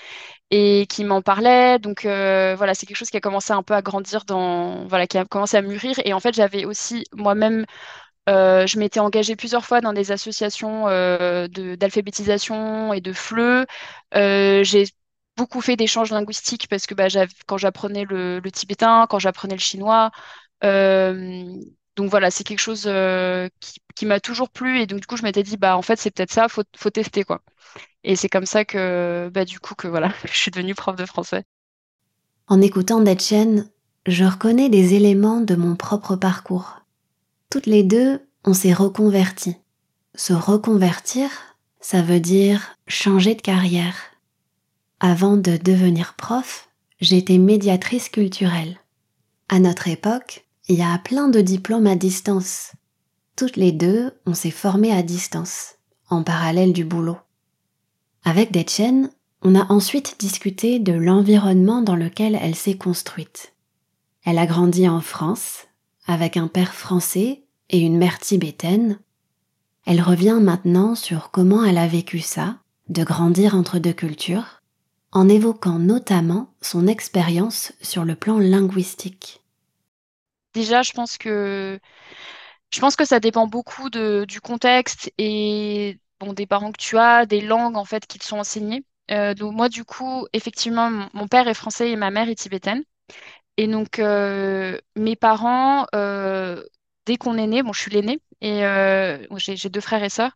et 0.51 0.87
qui 0.89 1.03
m'en 1.05 1.21
parlait. 1.21 1.79
Donc, 1.79 2.03
voilà, 2.03 2.73
c'est 2.75 2.85
quelque 2.85 2.97
chose 2.97 3.09
qui 3.09 3.17
a 3.17 3.21
commencé 3.21 3.53
un 3.53 3.63
peu 3.63 3.73
à 3.75 3.81
grandir 3.81 4.25
dans, 4.25 4.87
voilà, 4.87 5.07
qui 5.07 5.17
a 5.17 5.25
commencé 5.25 5.57
à 5.57 5.61
mûrir. 5.61 5.95
Et 6.05 6.13
en 6.13 6.19
fait, 6.21 6.33
j'avais 6.35 6.65
aussi 6.65 7.05
moi-même 7.13 7.65
euh, 8.29 8.67
je 8.67 8.77
m'étais 8.77 8.99
engagée 8.99 9.35
plusieurs 9.35 9.65
fois 9.65 9.81
dans 9.81 9.93
des 9.93 10.11
associations 10.11 10.87
euh, 10.87 11.47
d'alphabétisation 11.47 12.93
et 12.93 13.01
de 13.01 13.11
FLE. 13.11 13.65
Euh, 14.15 14.63
j'ai 14.63 14.85
beaucoup 15.35 15.61
fait 15.61 15.75
d'échanges 15.75 16.11
linguistiques 16.11 16.67
parce 16.69 16.85
que 16.85 16.93
bah, 16.93 17.07
quand 17.47 17.57
j'apprenais 17.57 18.05
le, 18.05 18.41
tibétain, 18.51 19.07
quand 19.09 19.19
j'apprenais 19.19 19.55
le 19.55 19.59
chinois. 19.59 20.11
donc 20.61 22.09
voilà, 22.09 22.31
c'est 22.31 22.43
quelque 22.43 22.59
chose 22.59 22.89
qui, 23.95 24.05
m'a 24.05 24.19
toujours 24.19 24.49
plu 24.49 24.79
et 24.79 24.85
donc 24.85 25.01
du 25.01 25.07
coup 25.07 25.17
je 25.17 25.23
m'étais 25.23 25.43
dit 25.43 25.57
bah 25.57 25.75
en 25.75 25.81
fait 25.81 25.99
c'est 25.99 26.09
peut-être 26.11 26.31
ça, 26.31 26.47
faut, 26.47 26.63
faut 26.77 26.89
tester 26.89 27.23
quoi. 27.23 27.41
Et 28.05 28.15
c'est 28.15 28.29
comme 28.29 28.45
ça 28.45 28.63
que 28.63 29.29
bah 29.33 29.43
du 29.43 29.59
coup 29.59 29.75
que 29.75 29.87
voilà, 29.87 30.13
je 30.25 30.37
suis 30.37 30.51
devenue 30.51 30.75
prof 30.75 30.95
de 30.95 31.05
français. 31.05 31.43
En 32.47 32.61
écoutant 32.61 33.03
Chen, 33.17 33.69
je 34.05 34.25
reconnais 34.25 34.69
des 34.69 34.93
éléments 34.93 35.41
de 35.41 35.55
mon 35.55 35.75
propre 35.75 36.15
parcours. 36.15 36.78
Toutes 37.49 37.65
les 37.65 37.83
deux, 37.83 38.21
on 38.45 38.53
s'est 38.53 38.73
reconvertis. 38.73 39.55
Se 40.13 40.33
reconvertir, 40.33 41.31
ça 41.81 42.03
veut 42.03 42.19
dire 42.19 42.75
changer 42.87 43.33
de 43.33 43.41
carrière. 43.41 43.95
Avant 44.99 45.35
de 45.35 45.57
devenir 45.57 46.13
prof, 46.15 46.69
j'étais 47.01 47.39
médiatrice 47.39 48.09
culturelle. 48.09 48.77
À 49.47 49.59
notre 49.59 49.87
époque, 49.87 50.45
il 50.67 50.77
y 50.77 50.83
a 50.83 50.95
plein 50.99 51.27
de 51.27 51.41
diplômes 51.41 51.87
à 51.87 51.95
distance. 51.95 52.73
Toutes 53.35 53.55
les 53.55 53.71
deux, 53.71 54.11
on 54.27 54.35
s'est 54.35 54.51
formés 54.51 54.91
à 54.91 55.01
distance, 55.01 55.75
en 56.09 56.21
parallèle 56.21 56.73
du 56.73 56.85
boulot. 56.85 57.17
Avec 58.23 58.51
Dechen, 58.51 59.09
on 59.41 59.55
a 59.55 59.71
ensuite 59.71 60.17
discuté 60.19 60.77
de 60.77 60.93
l'environnement 60.93 61.81
dans 61.81 61.95
lequel 61.95 62.37
elle 62.39 62.55
s'est 62.55 62.77
construite. 62.77 63.53
Elle 64.23 64.37
a 64.37 64.45
grandi 64.45 64.87
en 64.87 65.01
France, 65.01 65.68
avec 66.09 66.37
un 66.37 66.47
père 66.47 66.73
français 66.73 67.43
et 67.69 67.79
une 67.79 67.97
mère 67.97 68.19
tibétaine. 68.19 68.99
Elle 69.85 70.01
revient 70.01 70.39
maintenant 70.41 70.95
sur 70.95 71.31
comment 71.31 71.63
elle 71.63 71.77
a 71.77 71.87
vécu 71.87 72.19
ça, 72.19 72.57
de 72.89 73.03
grandir 73.03 73.55
entre 73.55 73.77
deux 73.79 73.93
cultures, 73.93 74.61
en 75.11 75.29
évoquant 75.29 75.77
notamment 75.79 76.53
son 76.61 76.87
expérience 76.87 77.73
sur 77.81 78.05
le 78.05 78.15
plan 78.15 78.39
linguistique. 78.39 79.41
Déjà, 80.53 80.81
je 80.81 80.91
pense 80.93 81.17
que 81.17 81.79
Je 82.71 82.79
pense 82.79 82.95
que 82.95 83.05
ça 83.05 83.19
dépend 83.19 83.47
beaucoup 83.47 83.89
du 83.89 84.41
contexte 84.41 85.11
et 85.17 85.99
bon, 86.19 86.33
des 86.33 86.45
parents 86.47 86.71
que 86.71 86.77
tu 86.81 86.97
as, 86.97 87.25
des 87.25 87.41
langues 87.41 87.77
en 87.77 87.85
fait 87.85 88.05
qui 88.07 88.19
te 88.19 88.25
sont 88.25 88.37
enseignées. 88.39 88.83
Euh, 89.11 89.33
donc 89.33 89.55
moi, 89.55 89.69
du 89.69 89.83
coup, 89.85 90.27
effectivement, 90.33 90.89
mon 91.13 91.27
père 91.27 91.47
est 91.47 91.53
français 91.55 91.91
et 91.91 91.95
ma 91.95 92.11
mère 92.11 92.29
est 92.29 92.35
tibétaine. 92.35 92.83
Et 93.59 93.67
donc, 93.67 93.99
euh, 93.99 94.79
mes 94.95 95.17
parents, 95.17 95.85
euh, 95.93 96.63
dès 97.05 97.17
qu'on 97.17 97.37
est 97.37 97.45
né, 97.45 97.61
bon, 97.61 97.73
je 97.73 97.81
suis 97.81 97.91
l'aînée 97.91 98.21
et 98.39 98.65
euh, 98.65 99.17
j'ai 99.35 99.67
deux 99.67 99.81
frères 99.81 100.01
et 100.01 100.07
sœurs. 100.07 100.31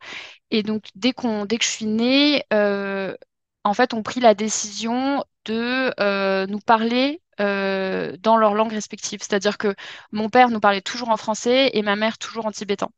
Et 0.52 0.62
donc, 0.62 0.88
dès 0.96 1.14
qu'on, 1.14 1.46
dès 1.46 1.58
que 1.58 1.64
je 1.64 1.70
suis 1.70 1.86
née, 1.86 2.44
en 2.52 3.74
fait, 3.74 3.94
ont 3.94 4.04
pris 4.04 4.20
la 4.20 4.34
décision 4.36 5.24
de 5.46 6.46
nous 6.48 6.60
parler 6.60 7.22
dans 7.38 8.36
leur 8.38 8.56
langue 8.56 8.74
respective. 8.74 9.22
C'est-à-dire 9.22 9.58
que 9.58 9.74
mon 10.12 10.30
père 10.30 10.50
nous 10.50 10.60
parlait 10.60 10.82
toujours 10.82 11.08
en 11.10 11.16
français 11.18 11.70
et 11.74 11.82
ma 11.82 11.96
mère 11.96 12.18
toujours 12.18 12.46
en 12.46 12.52
tibétain. 12.52 12.90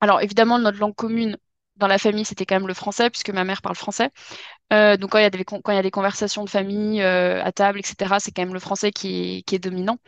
Alors, 0.00 0.22
évidemment, 0.22 0.58
notre 0.58 0.78
langue 0.78 0.94
commune 0.94 1.36
dans 1.76 1.86
la 1.86 1.98
famille, 1.98 2.24
c'était 2.24 2.46
quand 2.46 2.56
même 2.56 2.68
le 2.68 2.74
français, 2.74 3.10
puisque 3.10 3.30
ma 3.30 3.44
mère 3.44 3.60
parle 3.62 3.76
français. 3.76 4.10
Euh, 4.72 4.96
donc, 4.96 5.10
quand 5.12 5.18
il 5.18 5.22
y 5.22 5.24
a 5.78 5.82
des, 5.82 5.90
conversations 5.90 6.44
de 6.44 6.50
famille 6.50 7.02
euh, 7.02 7.42
à 7.42 7.52
table, 7.52 7.78
etc., 7.78 8.20
c'est 8.20 8.32
quand 8.32 8.42
même 8.42 8.54
le 8.54 8.60
français 8.60 8.90
qui 8.90 9.44
est, 9.50 9.58
dominant. 9.58 9.98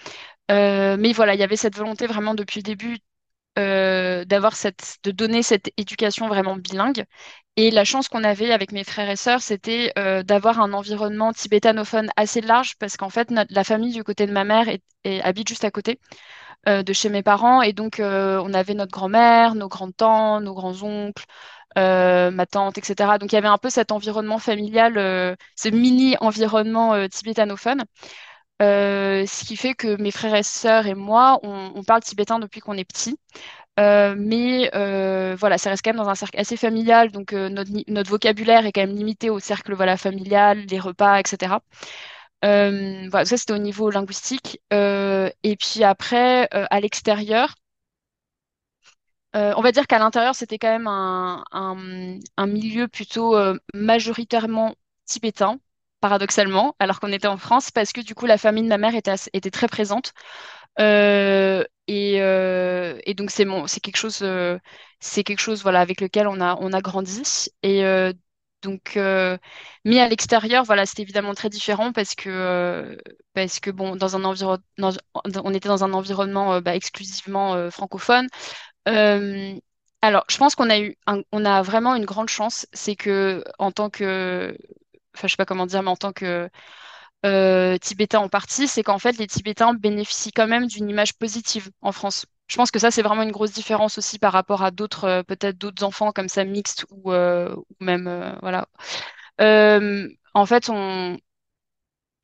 Euh, 0.50 0.96
mais 0.98 1.12
voilà, 1.12 1.34
il 1.34 1.40
y 1.40 1.42
avait 1.42 1.56
cette 1.56 1.76
volonté 1.76 2.06
vraiment 2.06 2.34
depuis 2.34 2.60
le 2.60 2.64
début 2.64 2.98
d'avoir 3.56 4.54
de 5.04 5.10
donner 5.10 5.42
cette 5.42 5.70
éducation 5.76 6.28
vraiment 6.28 6.56
bilingue. 6.56 7.04
Et 7.56 7.70
la 7.70 7.84
chance 7.84 8.08
qu'on 8.08 8.24
avait 8.24 8.52
avec 8.52 8.72
mes 8.72 8.84
frères 8.84 9.10
et 9.10 9.16
sœurs, 9.16 9.42
c'était 9.42 9.92
d'avoir 10.24 10.60
un 10.60 10.72
environnement 10.72 11.32
tibétanophone 11.34 12.10
assez 12.16 12.40
large, 12.40 12.76
parce 12.78 12.96
qu'en 12.96 13.10
fait, 13.10 13.30
la 13.50 13.64
famille 13.64 13.92
du 13.92 14.02
côté 14.02 14.26
de 14.26 14.32
ma 14.32 14.44
mère 14.44 14.66
habite 15.22 15.48
juste 15.48 15.64
à 15.64 15.70
côté 15.70 16.00
de 16.66 16.92
chez 16.94 17.10
mes 17.10 17.22
parents, 17.22 17.60
et 17.60 17.74
donc 17.74 17.96
on 18.00 18.54
avait 18.54 18.74
notre 18.74 18.92
grand-mère, 18.92 19.54
nos 19.54 19.68
grands-tantes, 19.68 20.42
nos 20.42 20.54
grands-oncles, 20.54 21.24
euh, 21.78 22.30
ma 22.30 22.46
tante, 22.46 22.78
etc. 22.78 23.18
Donc 23.18 23.32
il 23.32 23.34
y 23.36 23.38
avait 23.38 23.48
un 23.48 23.58
peu 23.58 23.70
cet 23.70 23.92
environnement 23.92 24.38
familial, 24.38 24.98
euh, 24.98 25.36
ce 25.56 25.68
mini-environnement 25.68 26.94
euh, 26.94 27.08
tibétanophone. 27.08 27.84
Euh, 28.62 29.24
ce 29.26 29.44
qui 29.44 29.56
fait 29.56 29.74
que 29.74 30.00
mes 30.00 30.10
frères 30.10 30.34
et 30.34 30.42
sœurs 30.42 30.86
et 30.86 30.94
moi, 30.94 31.40
on, 31.42 31.82
parle 31.84 32.02
tibétain 32.02 32.38
depuis 32.38 32.60
qu'on 32.60 32.74
est 32.76 32.84
petit. 32.84 33.18
Mais 33.78 34.70
voilà, 35.36 35.58
ça 35.58 35.70
reste 35.70 35.82
quand 35.84 35.90
même 35.92 36.02
dans 36.02 36.10
un 36.10 36.14
cercle 36.14 36.38
assez 36.38 36.56
familial, 36.56 37.10
donc 37.12 37.32
notre, 37.32 38.10
vocabulaire 38.10 38.66
est 38.66 38.72
quand 38.72 38.82
même 38.82 38.96
limité 38.96 39.30
au 39.30 39.38
cercle 39.40 39.74
voilà, 39.74 39.96
familial, 39.96 40.58
les 40.68 40.78
repas, 40.78 41.18
etc. 41.20 41.56
Voilà, 42.42 43.24
ça 43.24 43.36
c'était 43.36 43.52
au 43.54 43.58
niveau 43.58 43.90
linguistique. 43.90 44.60
Et 44.72 45.56
puis 45.56 45.84
après, 45.84 46.48
à 46.50 46.80
l'extérieur, 46.80 47.54
euh, 49.36 49.52
on 49.56 49.62
va 49.62 49.72
dire 49.72 49.86
qu'à 49.86 49.98
l'intérieur, 49.98 50.34
c'était 50.34 50.58
quand 50.58 50.70
même 50.70 50.88
un, 50.88 52.46
milieu 52.46 52.88
plutôt 52.88 53.36
euh, 53.36 53.56
majoritairement 53.74 54.74
tibétain, 55.04 55.60
paradoxalement, 56.00 56.74
alors 56.78 57.00
qu'on 57.00 57.12
était 57.12 57.28
en 57.28 57.36
France, 57.36 57.70
parce 57.70 57.92
que 57.92 58.00
du 58.00 58.14
coup, 58.14 58.26
la 58.26 58.38
famille 58.38 58.64
de 58.64 58.68
ma 58.68 58.78
mère 58.78 58.94
était, 58.94 59.50
très 59.50 59.68
présente. 59.68 60.12
Euh, 60.80 61.64
et, 61.86 63.14
donc 63.14 63.30
c'est 63.30 63.80
quelque 63.80 63.96
chose, 63.96 64.18
quelque 64.18 65.38
chose 65.40 65.62
voilà 65.62 65.80
avec 65.80 66.00
lequel 66.00 66.26
on 66.28 66.40
a, 66.40 66.80
grandi. 66.80 67.50
Et 67.62 67.82
donc 68.62 68.98
mis 69.84 69.98
à 70.00 70.08
l'extérieur, 70.08 70.64
voilà, 70.64 70.86
c'était 70.86 71.02
évidemment 71.02 71.34
très 71.34 71.48
différent 71.50 71.92
parce 71.92 72.14
que 72.14 72.98
parce 73.34 73.60
que 73.60 73.70
bon, 73.70 73.96
dans 73.96 74.16
un 74.16 74.24
environnement, 74.24 74.90
on 75.44 75.54
était 75.54 75.68
dans 75.68 75.84
un 75.84 75.92
environnement 75.92 76.60
bah, 76.60 76.74
exclusivement 76.74 77.70
francophone. 77.70 78.26
Euh, 78.88 79.58
alors, 80.02 80.24
je 80.30 80.36
pense 80.38 80.54
qu'on 80.54 80.70
a 80.70 80.78
eu, 80.80 80.96
on 81.32 81.44
a 81.44 81.62
vraiment 81.62 81.94
une 81.94 82.06
grande 82.06 82.28
chance, 82.28 82.66
c'est 82.72 82.96
que 82.96 83.44
en 83.58 83.70
tant 83.72 83.90
que, 83.90 84.56
enfin, 85.14 85.28
je 85.28 85.32
sais 85.32 85.36
pas 85.36 85.44
comment 85.46 85.66
dire, 85.66 85.82
mais 85.82 85.90
en 85.90 85.96
tant 85.96 86.12
que 86.12 86.48
euh, 87.26 87.78
tibétains 87.78 88.20
en 88.20 88.28
partie, 88.28 88.68
c'est 88.68 88.82
qu'en 88.82 88.98
fait, 88.98 89.18
les 89.18 89.26
Tibétains 89.26 89.74
bénéficient 89.74 90.32
quand 90.32 90.46
même 90.48 90.66
d'une 90.66 90.88
image 90.90 91.14
positive 91.14 91.70
en 91.82 91.92
France. 91.92 92.26
Je 92.48 92.56
pense 92.56 92.70
que 92.70 92.78
ça, 92.78 92.90
c'est 92.90 93.02
vraiment 93.02 93.22
une 93.22 93.32
grosse 93.32 93.52
différence 93.52 93.98
aussi 93.98 94.18
par 94.18 94.32
rapport 94.32 94.62
à 94.62 94.70
d'autres, 94.70 95.04
euh, 95.04 95.22
peut-être 95.22 95.58
d'autres 95.58 95.84
enfants 95.84 96.12
comme 96.12 96.28
ça, 96.28 96.44
mixtes 96.44 96.86
ou, 96.90 97.12
euh, 97.12 97.54
même, 97.80 98.38
voilà. 98.42 98.68
En 100.34 100.46
fait, 100.46 100.68
on, 100.70 101.18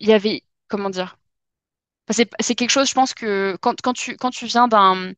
il 0.01 0.09
y 0.09 0.13
avait, 0.13 0.43
comment 0.69 0.91
dire, 0.91 1.17
c'est 2.11 2.55
quelque 2.55 2.71
chose, 2.71 2.89
je 2.89 2.95
pense 2.95 3.15
que 3.15 3.57
quand, 3.61 3.75
tu, 3.95 4.47
viens 4.47 4.69
d'un, 4.69 5.13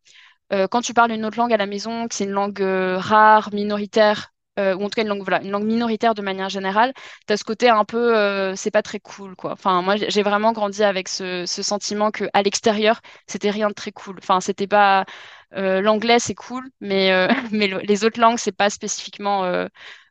quand 0.71 0.81
tu 0.81 0.95
parles 0.95 1.13
une 1.13 1.25
autre 1.25 1.39
langue 1.39 1.53
à 1.53 1.57
la 1.57 1.67
maison, 1.67 2.09
que 2.09 2.15
c'est 2.15 2.25
une 2.25 2.31
langue 2.31 2.63
euh, 2.63 2.99
rare, 2.99 3.51
minoritaire, 3.53 4.33
euh, 4.59 4.75
ou 4.75 4.83
en 4.85 4.89
tout 4.91 4.97
cas 4.97 5.03
une 5.03 5.51
langue, 5.51 5.65
minoritaire 5.65 6.15
de 6.15 6.23
manière 6.23 6.49
générale, 6.49 6.93
tu 7.27 7.33
as 7.33 7.37
ce 7.37 7.45
côté 7.45 7.69
un 7.69 7.85
peu, 7.85 8.17
euh, 8.17 8.57
c'est 8.57 8.71
pas 8.71 8.83
très 8.83 8.99
cool, 9.01 9.37
quoi. 9.37 9.53
Enfin, 9.53 9.83
moi, 9.83 9.97
j'ai 9.97 10.23
vraiment 10.23 10.53
grandi 10.53 10.83
avec 10.83 11.09
ce, 11.09 11.45
sentiment 11.47 12.11
que 12.11 12.25
à 12.33 12.43
l'extérieur, 12.43 13.01
c'était 13.27 13.51
rien 13.51 13.69
de 13.69 13.75
très 13.75 13.93
cool. 13.93 14.17
Enfin, 14.19 14.41
c'était 14.41 14.67
pas, 14.67 15.05
l'anglais, 15.53 16.19
c'est 16.19 16.35
cool, 16.35 16.69
mais, 16.81 17.11
mais 17.53 17.69
les 17.85 18.05
autres 18.05 18.21
langues, 18.21 18.39
c'est 18.39 18.53
pas 18.53 18.71
spécifiquement 18.71 19.43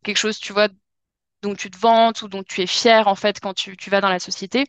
quelque 0.04 0.18
chose, 0.18 0.40
tu 0.40 0.54
vois, 0.54 0.70
dont 1.44 1.56
tu 1.56 1.70
te 1.72 1.78
vantes 1.78 2.22
ou 2.24 2.28
dont 2.30 2.44
tu 2.44 2.62
es 2.62 2.68
fier, 2.68 3.08
en 3.08 3.16
fait, 3.16 3.40
quand 3.40 3.54
tu 3.54 3.90
vas 3.90 4.02
dans 4.02 4.10
la 4.10 4.20
société. 4.20 4.66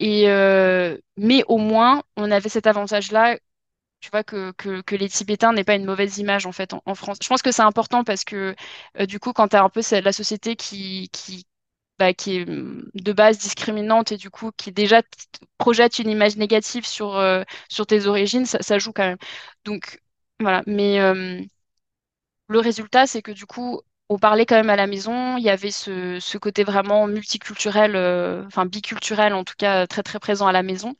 Et, 0.00 0.26
mais 1.16 1.44
au 1.48 1.58
moins, 1.58 2.02
on 2.16 2.30
avait 2.30 2.48
cet 2.48 2.66
avantage-là 2.66 3.38
tu 4.00 4.10
vois, 4.10 4.22
que, 4.24 4.52
que, 4.52 4.94
les 4.96 5.08
Tibétains 5.08 5.54
n'aient 5.54 5.64
pas 5.64 5.76
une 5.76 5.86
mauvaise 5.86 6.18
image 6.18 6.44
en 6.46 6.52
fait 6.52 6.74
en, 6.74 6.94
France. 6.94 7.18
Je 7.22 7.28
pense 7.28 7.40
que 7.42 7.52
c'est 7.52 7.62
important 7.62 8.04
parce 8.04 8.24
que 8.24 8.54
du 9.06 9.18
coup, 9.18 9.32
quand 9.32 9.48
tu 9.48 9.56
as 9.56 9.64
un 9.64 9.70
peu 9.70 9.80
la 9.92 10.12
société 10.12 10.56
qui, 10.56 11.08
qui, 11.10 11.46
bah, 11.98 12.12
qui 12.12 12.38
est 12.38 12.46
mm, 12.46 12.90
de 12.94 13.12
base 13.12 13.38
discriminante 13.38 14.12
et 14.12 14.16
du 14.16 14.30
coup 14.30 14.50
qui 14.56 14.72
déjà 14.72 15.02
projette 15.58 15.98
une 15.98 16.10
image 16.10 16.36
négative 16.36 16.86
sur, 16.86 17.16
euh, 17.16 17.44
sur 17.68 17.86
tes 17.86 18.06
origines, 18.06 18.46
ça, 18.46 18.78
joue 18.78 18.92
quand 18.92 19.04
même. 19.06 19.18
Donc 19.64 20.00
voilà, 20.40 20.62
mais 20.66 21.00
euh, 21.00 21.40
le 22.48 22.58
résultat, 22.58 23.06
c'est 23.06 23.22
que 23.22 23.32
du 23.32 23.46
coup, 23.46 23.80
on 24.08 24.18
parlait 24.18 24.46
quand 24.46 24.56
même 24.56 24.70
à 24.70 24.76
la 24.76 24.86
maison, 24.86 25.36
il 25.36 25.44
y 25.44 25.50
avait 25.50 25.70
ce, 25.70 26.38
côté 26.38 26.64
vraiment 26.64 27.06
multiculturel, 27.06 27.96
euh, 27.96 28.44
enfin 28.46 28.66
biculturel 28.66 29.34
en 29.34 29.44
tout 29.44 29.54
cas, 29.58 29.86
très 29.86 30.02
très 30.02 30.18
présent 30.18 30.46
à 30.46 30.52
la 30.52 30.62
maison. 30.62 30.94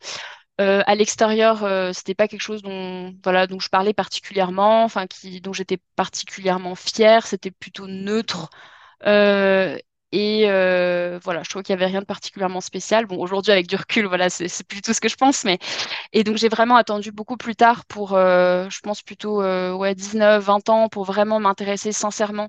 à 0.58 0.94
l'extérieur, 0.94 1.94
c'était 1.94 2.14
pas 2.14 2.28
quelque 2.28 2.40
chose 2.40 2.62
dont, 2.62 3.14
voilà, 3.24 3.46
dont 3.46 3.60
je 3.60 3.68
parlais 3.68 3.94
particulièrement, 3.94 4.84
enfin, 4.84 5.06
qui, 5.06 5.40
dont 5.40 5.52
j'étais 5.52 5.78
particulièrement 5.96 6.74
fière. 6.74 7.26
C'était 7.26 7.50
plutôt 7.50 7.86
neutre. 7.88 8.50
Et 10.14 10.44
euh, 10.48 11.18
voilà, 11.24 11.42
je 11.42 11.50
trouve 11.50 11.62
qu'il 11.64 11.74
n'y 11.74 11.82
avait 11.82 11.90
rien 11.90 12.00
de 12.00 12.06
particulièrement 12.06 12.60
spécial. 12.60 13.04
Bon, 13.06 13.18
aujourd'hui, 13.18 13.50
avec 13.50 13.66
du 13.66 13.74
recul, 13.74 14.06
voilà, 14.06 14.30
c'est 14.30 14.46
plus 14.64 14.80
tout 14.80 14.92
ce 14.92 15.00
que 15.00 15.08
je 15.08 15.16
pense. 15.16 15.44
Mais... 15.44 15.58
Et 16.12 16.22
donc, 16.22 16.36
j'ai 16.36 16.48
vraiment 16.48 16.76
attendu 16.76 17.10
beaucoup 17.10 17.36
plus 17.36 17.56
tard 17.56 17.84
pour, 17.86 18.14
euh, 18.14 18.68
je 18.70 18.78
pense 18.80 19.02
plutôt 19.02 19.42
euh, 19.42 19.72
ouais, 19.72 19.94
19, 19.96 20.44
20 20.44 20.68
ans, 20.68 20.88
pour 20.88 21.04
vraiment 21.04 21.40
m'intéresser 21.40 21.90
sincèrement 21.90 22.48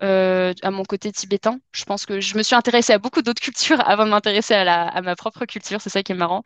à 0.00 0.70
mon 0.70 0.84
côté 0.84 1.12
tibétain. 1.12 1.58
Je 1.72 1.84
pense 1.84 2.06
que 2.06 2.20
je 2.20 2.36
me 2.36 2.42
suis 2.42 2.54
intéressée 2.54 2.92
à 2.92 2.98
beaucoup 2.98 3.22
d'autres 3.22 3.40
cultures 3.42 3.80
avant 3.86 4.04
de 4.04 4.10
m'intéresser 4.10 4.54
à, 4.54 4.88
à 4.88 5.02
ma 5.02 5.16
propre 5.16 5.44
culture. 5.44 5.80
C'est 5.80 5.90
ça 5.90 6.02
qui 6.02 6.12
est 6.12 6.16
marrant. 6.16 6.42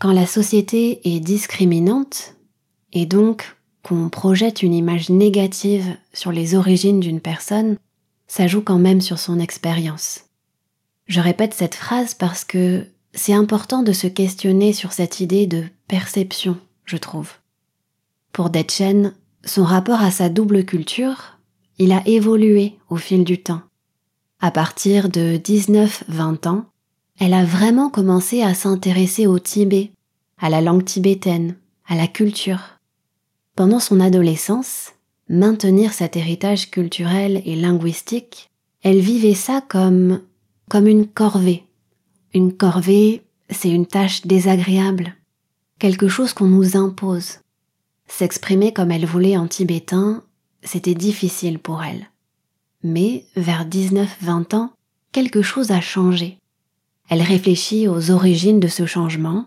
Quand 0.00 0.12
la 0.12 0.26
société 0.26 1.00
est 1.04 1.20
discriminante, 1.20 2.34
et 2.94 3.06
donc 3.06 3.56
qu'on 3.82 4.08
projette 4.08 4.62
une 4.62 4.72
image 4.72 5.10
négative 5.10 5.96
sur 6.14 6.32
les 6.32 6.54
origines 6.54 7.00
d'une 7.00 7.20
personne, 7.20 7.76
ça 8.26 8.46
joue 8.46 8.62
quand 8.62 8.78
même 8.78 9.02
sur 9.02 9.18
son 9.18 9.38
expérience. 9.38 10.24
Je 11.06 11.20
répète 11.20 11.52
cette 11.52 11.74
phrase 11.74 12.14
parce 12.14 12.44
que 12.44 12.86
c'est 13.12 13.34
important 13.34 13.82
de 13.82 13.92
se 13.92 14.06
questionner 14.06 14.72
sur 14.72 14.92
cette 14.92 15.20
idée 15.20 15.46
de 15.46 15.64
perception, 15.86 16.56
je 16.86 16.96
trouve. 16.96 17.32
Pour 18.32 18.48
Detchen, 18.48 19.12
son 19.44 19.64
rapport 19.64 20.00
à 20.00 20.10
sa 20.10 20.30
double 20.30 20.64
culture, 20.64 21.33
il 21.78 21.92
a 21.92 22.06
évolué 22.06 22.74
au 22.88 22.96
fil 22.96 23.24
du 23.24 23.42
temps. 23.42 23.62
À 24.40 24.50
partir 24.50 25.08
de 25.08 25.36
19-20 25.36 26.48
ans, 26.48 26.66
elle 27.18 27.34
a 27.34 27.44
vraiment 27.44 27.90
commencé 27.90 28.42
à 28.42 28.54
s'intéresser 28.54 29.26
au 29.26 29.38
Tibet, 29.38 29.92
à 30.38 30.50
la 30.50 30.60
langue 30.60 30.84
tibétaine, 30.84 31.56
à 31.86 31.96
la 31.96 32.06
culture. 32.06 32.60
Pendant 33.56 33.80
son 33.80 34.00
adolescence, 34.00 34.92
maintenir 35.28 35.92
cet 35.92 36.16
héritage 36.16 36.70
culturel 36.70 37.40
et 37.44 37.56
linguistique, 37.56 38.50
elle 38.82 38.98
vivait 38.98 39.34
ça 39.34 39.62
comme, 39.66 40.20
comme 40.68 40.86
une 40.86 41.06
corvée. 41.06 41.64
Une 42.34 42.52
corvée, 42.52 43.22
c'est 43.48 43.70
une 43.70 43.86
tâche 43.86 44.26
désagréable, 44.26 45.14
quelque 45.78 46.08
chose 46.08 46.32
qu'on 46.32 46.48
nous 46.48 46.76
impose. 46.76 47.38
S'exprimer 48.06 48.72
comme 48.72 48.90
elle 48.90 49.06
voulait 49.06 49.36
en 49.36 49.46
tibétain, 49.46 50.24
c'était 50.64 50.94
difficile 50.94 51.58
pour 51.58 51.82
elle. 51.82 52.10
Mais 52.82 53.24
vers 53.36 53.66
19-20 53.66 54.54
ans, 54.54 54.72
quelque 55.12 55.42
chose 55.42 55.70
a 55.70 55.80
changé. 55.80 56.38
Elle 57.08 57.22
réfléchit 57.22 57.88
aux 57.88 58.10
origines 58.10 58.60
de 58.60 58.68
ce 58.68 58.86
changement, 58.86 59.46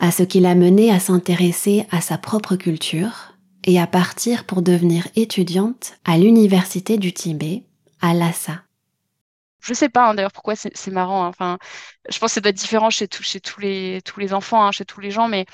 à 0.00 0.10
ce 0.10 0.22
qui 0.22 0.40
l'a 0.40 0.54
menée 0.54 0.90
à 0.90 0.98
s'intéresser 0.98 1.86
à 1.90 2.00
sa 2.00 2.18
propre 2.18 2.56
culture 2.56 3.34
et 3.64 3.80
à 3.80 3.86
partir 3.86 4.44
pour 4.44 4.62
devenir 4.62 5.06
étudiante 5.16 5.94
à 6.04 6.18
l'université 6.18 6.98
du 6.98 7.12
Tibet, 7.12 7.62
à 8.00 8.12
Lhasa. 8.14 8.63
Je 9.64 9.74
sais 9.74 9.88
pas 9.88 10.08
hein, 10.08 10.14
d'ailleurs 10.14 10.32
pourquoi 10.32 10.54
c'est 10.56 10.90
marrant. 10.90 11.24
Hein. 11.24 11.28
Enfin, 11.28 11.58
je 12.08 12.18
pense 12.18 12.30
que 12.30 12.34
ça 12.34 12.40
doit 12.40 12.50
être 12.50 12.56
différent 12.56 12.90
chez, 12.90 13.08
tous, 13.08 13.22
les, 13.60 14.02
enfants, 14.34 14.66
hein, 14.66 14.72
chez 14.72 14.84
tous 14.84 15.00
les 15.00 15.10
gens. 15.10 15.28
Mais 15.28 15.46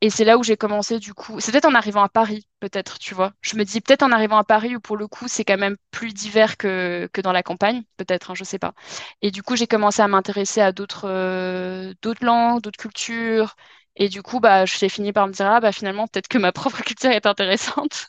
et 0.00 0.10
c'est 0.10 0.24
là 0.24 0.38
où 0.38 0.42
j'ai 0.42 0.56
commencé 0.56 0.98
du 0.98 1.14
coup. 1.14 1.40
C'est 1.40 1.52
peut-être 1.52 1.66
en 1.66 1.74
arrivant 1.74 2.02
à 2.02 2.08
Paris, 2.08 2.46
peut-être, 2.60 2.98
tu 2.98 3.14
vois. 3.14 3.32
Je 3.40 3.56
me 3.56 3.64
dis 3.64 3.80
peut-être 3.80 4.02
en 4.02 4.12
arrivant 4.12 4.38
à 4.38 4.44
Paris 4.44 4.76
où 4.76 4.80
pour 4.80 4.96
le 4.96 5.06
coup 5.08 5.28
c'est 5.28 5.44
quand 5.44 5.58
même 5.58 5.76
plus 5.92 6.12
divers 6.12 6.56
que, 6.56 7.08
dans 7.22 7.32
la 7.32 7.42
campagne, 7.42 7.82
peut-être, 7.96 8.34
je 8.34 8.44
sais 8.44 8.58
pas. 8.58 8.74
Et 9.22 9.30
du 9.30 9.42
coup 9.42 9.56
j'ai 9.56 9.66
commencé 9.68 10.02
à 10.02 10.08
m'intéresser 10.08 10.60
à 10.60 10.72
d'autres 10.72 11.08
euh, 11.08 11.94
d'autres 12.02 12.24
langues, 12.24 12.60
d'autres 12.62 12.78
cultures, 12.78 13.54
et 13.96 14.08
du 14.08 14.22
coup, 14.22 14.40
bah, 14.40 14.64
j'ai 14.66 14.88
fini 14.88 15.12
par 15.12 15.26
me 15.28 15.32
dire, 15.32 15.46
ah, 15.46 15.60
bah, 15.60 15.72
finalement, 15.72 16.06
peut-être 16.08 16.28
que 16.28 16.38
ma 16.38 16.52
propre 16.52 16.82
culture 16.82 17.10
est 17.10 17.26
intéressante. 17.26 18.08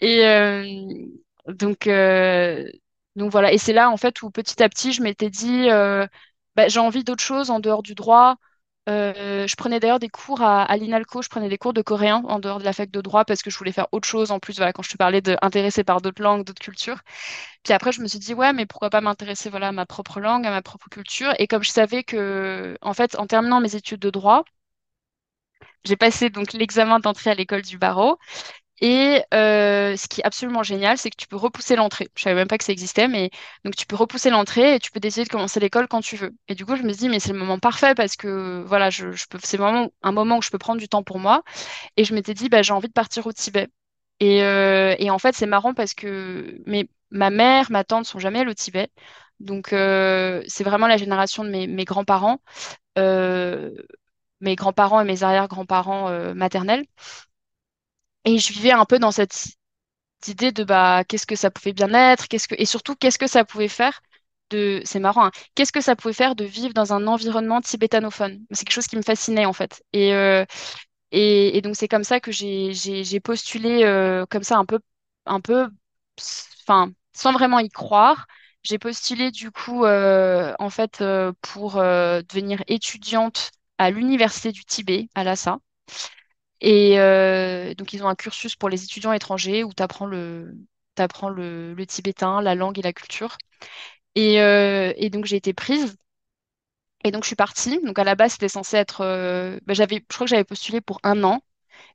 et 0.00 0.26
euh, 0.26 0.64
donc, 1.46 1.86
euh, 1.86 2.70
donc 3.18 3.32
voilà. 3.32 3.52
Et 3.52 3.58
c'est 3.58 3.72
là, 3.72 3.90
en 3.90 3.96
fait, 3.96 4.22
où 4.22 4.30
petit 4.30 4.62
à 4.62 4.68
petit, 4.68 4.92
je 4.92 5.02
m'étais 5.02 5.30
dit, 5.30 5.70
euh, 5.70 6.06
bah, 6.56 6.68
j'ai 6.68 6.80
envie 6.80 7.04
d'autre 7.04 7.22
chose 7.22 7.50
en 7.50 7.60
dehors 7.60 7.82
du 7.82 7.94
droit. 7.94 8.36
je 8.86 9.56
prenais 9.56 9.80
d'ailleurs 9.80 9.98
des 10.00 10.08
cours 10.08 10.42
à, 10.42 10.76
l'INALCO, 10.76 11.22
je 11.22 11.28
prenais 11.28 11.48
des 11.48 11.58
cours 11.58 11.72
de 11.74 11.82
coréen 11.82 12.22
en 12.28 12.38
dehors 12.40 12.58
de 12.58 12.64
la 12.64 12.72
fac 12.72 12.90
de 12.90 13.00
droit 13.02 13.24
parce 13.24 13.42
que 13.42 13.50
je 13.50 13.58
voulais 13.58 13.72
faire 13.72 13.88
autre 13.92 14.08
chose 14.08 14.30
en 14.32 14.38
plus, 14.40 14.56
voilà, 14.56 14.72
quand 14.72 14.82
je 14.82 14.90
te 14.90 14.96
parlais 14.96 15.20
d'intéresser 15.20 15.84
par 15.84 16.00
d'autres 16.00 16.22
langues, 16.22 16.44
d'autres 16.44 16.62
cultures. 16.62 17.00
Puis 17.64 17.72
après, 17.74 17.92
je 17.92 18.00
me 18.02 18.08
suis 18.08 18.18
dit, 18.18 18.34
ouais, 18.34 18.52
mais 18.52 18.66
pourquoi 18.66 18.90
pas 18.90 19.00
m'intéresser 19.00 19.50
voilà, 19.50 19.68
à 19.68 19.72
ma 19.72 19.86
propre 19.86 20.20
langue, 20.20 20.46
à 20.46 20.50
ma 20.50 20.62
propre 20.62 20.88
culture. 20.90 21.32
Et 21.38 21.46
comme 21.46 21.62
je 21.64 21.70
savais 21.70 22.04
que, 22.04 22.76
en 22.82 22.94
fait, 22.94 23.18
en 23.18 23.26
terminant 23.26 23.60
mes 23.60 23.74
études 23.76 24.00
de 24.00 24.10
droit, 24.10 24.44
j'ai 25.84 25.96
passé 25.96 26.30
donc 26.30 26.52
l'examen 26.52 27.00
d'entrée 27.00 27.30
à 27.30 27.34
l'école 27.34 27.62
du 27.62 27.78
barreau. 27.78 28.18
Et 28.80 29.22
euh, 29.34 29.96
ce 29.96 30.06
qui 30.08 30.20
est 30.20 30.24
absolument 30.24 30.62
génial, 30.62 30.98
c'est 30.98 31.10
que 31.10 31.16
tu 31.16 31.26
peux 31.26 31.36
repousser 31.36 31.74
l'entrée. 31.76 32.08
Je 32.16 32.22
savais 32.22 32.36
même 32.36 32.48
pas 32.48 32.58
que 32.58 32.64
ça 32.64 32.72
existait, 32.72 33.08
mais 33.08 33.30
donc 33.64 33.74
tu 33.76 33.86
peux 33.86 33.96
repousser 33.96 34.30
l'entrée 34.30 34.76
et 34.76 34.78
tu 34.78 34.90
peux 34.92 35.00
décider 35.00 35.24
de 35.24 35.30
commencer 35.30 35.58
l'école 35.60 35.88
quand 35.88 36.00
tu 36.00 36.16
veux. 36.16 36.32
Et 36.48 36.54
du 36.54 36.64
coup, 36.64 36.76
je 36.76 36.82
me 36.82 36.90
suis 36.90 37.00
dit, 37.00 37.08
mais 37.08 37.18
c'est 37.20 37.32
le 37.32 37.38
moment 37.38 37.58
parfait 37.58 37.94
parce 37.94 38.16
que 38.16 38.62
voilà, 38.66 38.90
je, 38.90 39.06
peux, 39.28 39.38
c'est 39.42 39.56
vraiment 39.56 39.90
un 40.02 40.12
moment 40.12 40.38
où 40.38 40.42
je 40.42 40.50
peux 40.50 40.58
prendre 40.58 40.80
du 40.80 40.88
temps 40.88 41.02
pour 41.02 41.18
moi. 41.18 41.42
Et 41.96 42.04
je 42.04 42.14
m'étais 42.14 42.34
dit, 42.34 42.48
bah, 42.48 42.62
j'ai 42.62 42.72
envie 42.74 42.88
de 42.88 42.92
partir 42.92 43.26
au 43.26 43.32
Tibet. 43.32 43.68
Et, 44.20 44.42
euh, 44.44 44.94
et 44.98 45.10
en 45.10 45.18
fait, 45.18 45.34
c'est 45.36 45.46
marrant 45.46 45.74
parce 45.74 45.94
que 45.94 46.60
mais, 46.66 46.88
ma 47.10 47.30
mère, 47.30 47.70
ma 47.72 47.84
tante 47.84 48.06
sont 48.06 48.18
jamais 48.20 48.40
allées 48.40 48.50
au 48.50 48.54
Tibet. 48.54 48.90
Donc, 49.40 49.72
euh, 49.72 50.42
c'est 50.48 50.64
vraiment 50.64 50.88
la 50.88 50.96
génération 50.98 51.44
de 51.44 51.50
mes, 51.50 51.66
mes 51.68 51.84
grands-parents 51.84 52.40
mes 54.40 54.54
grands-parents 54.56 55.00
et 55.00 55.04
mes 55.04 55.22
arrière-grands-parents 55.22 56.08
euh, 56.10 56.34
maternels. 56.34 56.84
Et 58.28 58.38
je 58.38 58.52
vivais 58.52 58.72
un 58.72 58.84
peu 58.84 58.98
dans 58.98 59.10
cette 59.10 59.46
idée 60.26 60.52
de 60.52 60.64
bah, 60.64 61.04
qu'est-ce 61.04 61.26
que 61.26 61.36
ça 61.36 61.50
pouvait 61.50 61.72
bien 61.72 61.92
être, 61.94 62.28
qu'est-ce 62.28 62.46
que, 62.48 62.54
et 62.58 62.66
surtout 62.66 62.94
qu'est-ce 62.96 63.18
que 63.18 63.26
ça 63.26 63.44
pouvait 63.44 63.68
faire 63.68 64.00
de, 64.50 64.82
c'est 64.84 65.00
marrant, 65.00 65.26
hein, 65.26 65.30
qu'est-ce 65.54 65.72
que 65.72 65.80
ça 65.80 65.96
pouvait 65.96 66.14
faire 66.14 66.34
de 66.36 66.44
vivre 66.44 66.74
dans 66.74 66.92
un 66.92 67.06
environnement 67.06 67.60
tibétanophone? 67.62 68.44
C'est 68.50 68.64
quelque 68.66 68.74
chose 68.74 68.86
qui 68.86 68.96
me 68.98 69.02
fascinait 69.02 69.46
en 69.46 69.54
fait. 69.54 69.82
Et, 69.94 70.14
euh, 70.14 70.44
et, 71.12 71.60
donc 71.62 71.76
c'est 71.76 71.88
comme 71.88 72.04
ça 72.04 72.20
que 72.20 72.32
j'ai, 72.32 73.20
postulé 73.24 73.84
euh, 73.84 74.26
comme 74.26 74.42
ça 74.44 74.58
un 74.58 74.66
peu, 74.66 74.80
un 75.26 75.40
peu, 75.40 75.68
enfin, 76.62 76.92
sans 77.14 77.32
vraiment 77.32 77.60
y 77.60 77.70
croire. 77.70 78.26
J'ai 78.62 78.78
postulé 78.78 79.30
du 79.30 79.50
coup 79.52 79.86
en 79.86 80.70
fait 80.70 81.02
pour 81.42 81.74
devenir 81.76 82.62
étudiante 82.68 83.52
à 83.78 83.90
l'université 83.90 84.52
du 84.52 84.64
Tibet, 84.66 85.08
à 85.14 85.24
Lhasa. 85.24 85.58
Et 86.60 86.98
euh, 87.00 87.74
donc, 87.74 87.92
ils 87.92 88.02
ont 88.04 88.08
un 88.08 88.14
cursus 88.16 88.56
pour 88.56 88.68
les 88.68 88.84
étudiants 88.84 89.12
étrangers 89.12 89.64
où 89.64 89.72
tu 89.72 89.82
apprends, 89.82 90.06
le, 90.06 90.56
apprends 90.98 91.28
le, 91.28 91.74
tibétain, 91.86 92.42
la 92.42 92.54
langue 92.54 92.78
et 92.78 92.82
la 92.82 92.92
culture. 92.92 93.38
Et, 94.16 94.40
euh, 94.42 94.92
et 94.96 95.10
donc, 95.10 95.26
j'ai 95.26 95.36
été 95.36 95.54
prise. 95.54 95.96
Et 97.04 97.10
donc, 97.10 97.22
je 97.24 97.28
suis 97.28 97.36
partie. 97.36 97.80
Donc, 97.84 97.98
à 97.98 98.04
la 98.04 98.14
base, 98.14 98.32
c'était 98.32 98.48
censé 98.48 98.76
être. 98.76 99.02
Euh, 99.02 99.58
bah, 99.66 99.74
je 99.74 99.84
crois 100.08 100.26
que 100.26 100.30
j'avais 100.30 100.44
postulé 100.44 100.80
pour 100.80 100.98
un 101.04 101.22
an. 101.24 101.40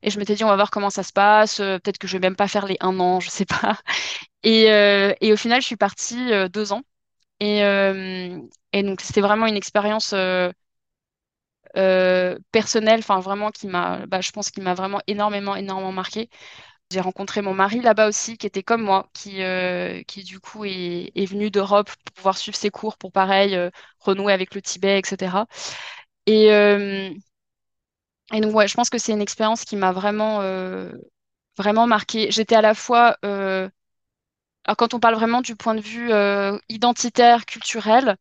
Et 0.02 0.10
je 0.10 0.18
m'étais 0.18 0.34
dit, 0.34 0.44
on 0.44 0.48
va 0.48 0.56
voir 0.56 0.70
comment 0.70 0.90
ça 0.90 1.02
se 1.02 1.12
passe. 1.12 1.58
Peut-être 1.58 1.98
que 1.98 2.08
je 2.08 2.14
vais 2.14 2.20
même 2.20 2.36
pas 2.36 2.48
faire 2.48 2.66
les 2.66 2.76
un 2.80 2.98
an, 3.00 3.20
je 3.20 3.30
sais 3.30 3.46
pas. 3.46 3.78
Et, 4.44 4.64
et 5.20 5.32
au 5.32 5.36
final, 5.38 5.62
je 5.62 5.66
suis 5.66 5.76
partie 5.76 6.30
deux 6.50 6.72
ans. 6.72 6.82
Et, 7.40 7.60
et 8.72 8.82
donc, 8.82 9.00
c'était 9.02 9.20
vraiment 9.22 9.46
une 9.46 9.56
expérience 9.56 10.14
euh, 11.76 12.38
personnel, 12.52 13.00
enfin 13.00 13.20
vraiment 13.20 13.50
qui 13.50 13.66
m'a, 13.68 14.06
bah, 14.06 14.20
je 14.20 14.30
pense 14.32 14.50
qu'il 14.50 14.62
m'a 14.62 14.74
vraiment 14.74 15.00
énormément, 15.06 15.56
énormément 15.56 15.92
marqué. 15.92 16.30
J'ai 16.92 17.00
rencontré 17.00 17.42
mon 17.42 17.54
mari 17.54 17.80
là-bas 17.80 18.08
aussi, 18.08 18.38
qui 18.38 18.46
était 18.46 18.62
comme 18.62 18.82
moi, 18.82 19.10
qui, 19.14 19.42
euh, 19.42 20.02
qui 20.04 20.24
du 20.24 20.40
coup 20.40 20.64
est, 20.66 21.12
est 21.16 21.26
venu 21.26 21.50
d'Europe 21.50 21.90
pour 22.04 22.14
pouvoir 22.14 22.38
suivre 22.38 22.56
ses 22.56 22.70
cours, 22.70 22.98
pour 22.98 23.12
pareil, 23.12 23.56
euh, 23.56 23.70
renouer 24.00 24.32
avec 24.32 24.54
le 24.54 24.62
Tibet, 24.62 24.98
etc. 25.00 25.46
Et, 26.26 26.50
Et 28.32 28.40
donc, 28.40 28.54
ouais, 28.54 28.68
je 28.68 28.74
pense 28.74 28.90
que 28.90 28.98
c'est 28.98 29.12
une 29.12 29.20
expérience 29.22 29.64
qui 29.64 29.76
m'a 29.76 29.92
vraiment, 29.92 30.40
vraiment 31.56 31.86
marquée. 31.86 32.30
J'étais 32.30 32.56
à 32.56 32.60
la 32.62 32.74
fois, 32.74 33.16
alors 33.22 33.70
quand 34.76 34.94
on 34.94 35.00
parle 35.00 35.14
vraiment 35.14 35.40
du 35.42 35.56
point 35.56 35.74
de 35.74 35.80
vue 35.80 36.10
identitaire, 36.68 37.46
culturel, 37.46 38.16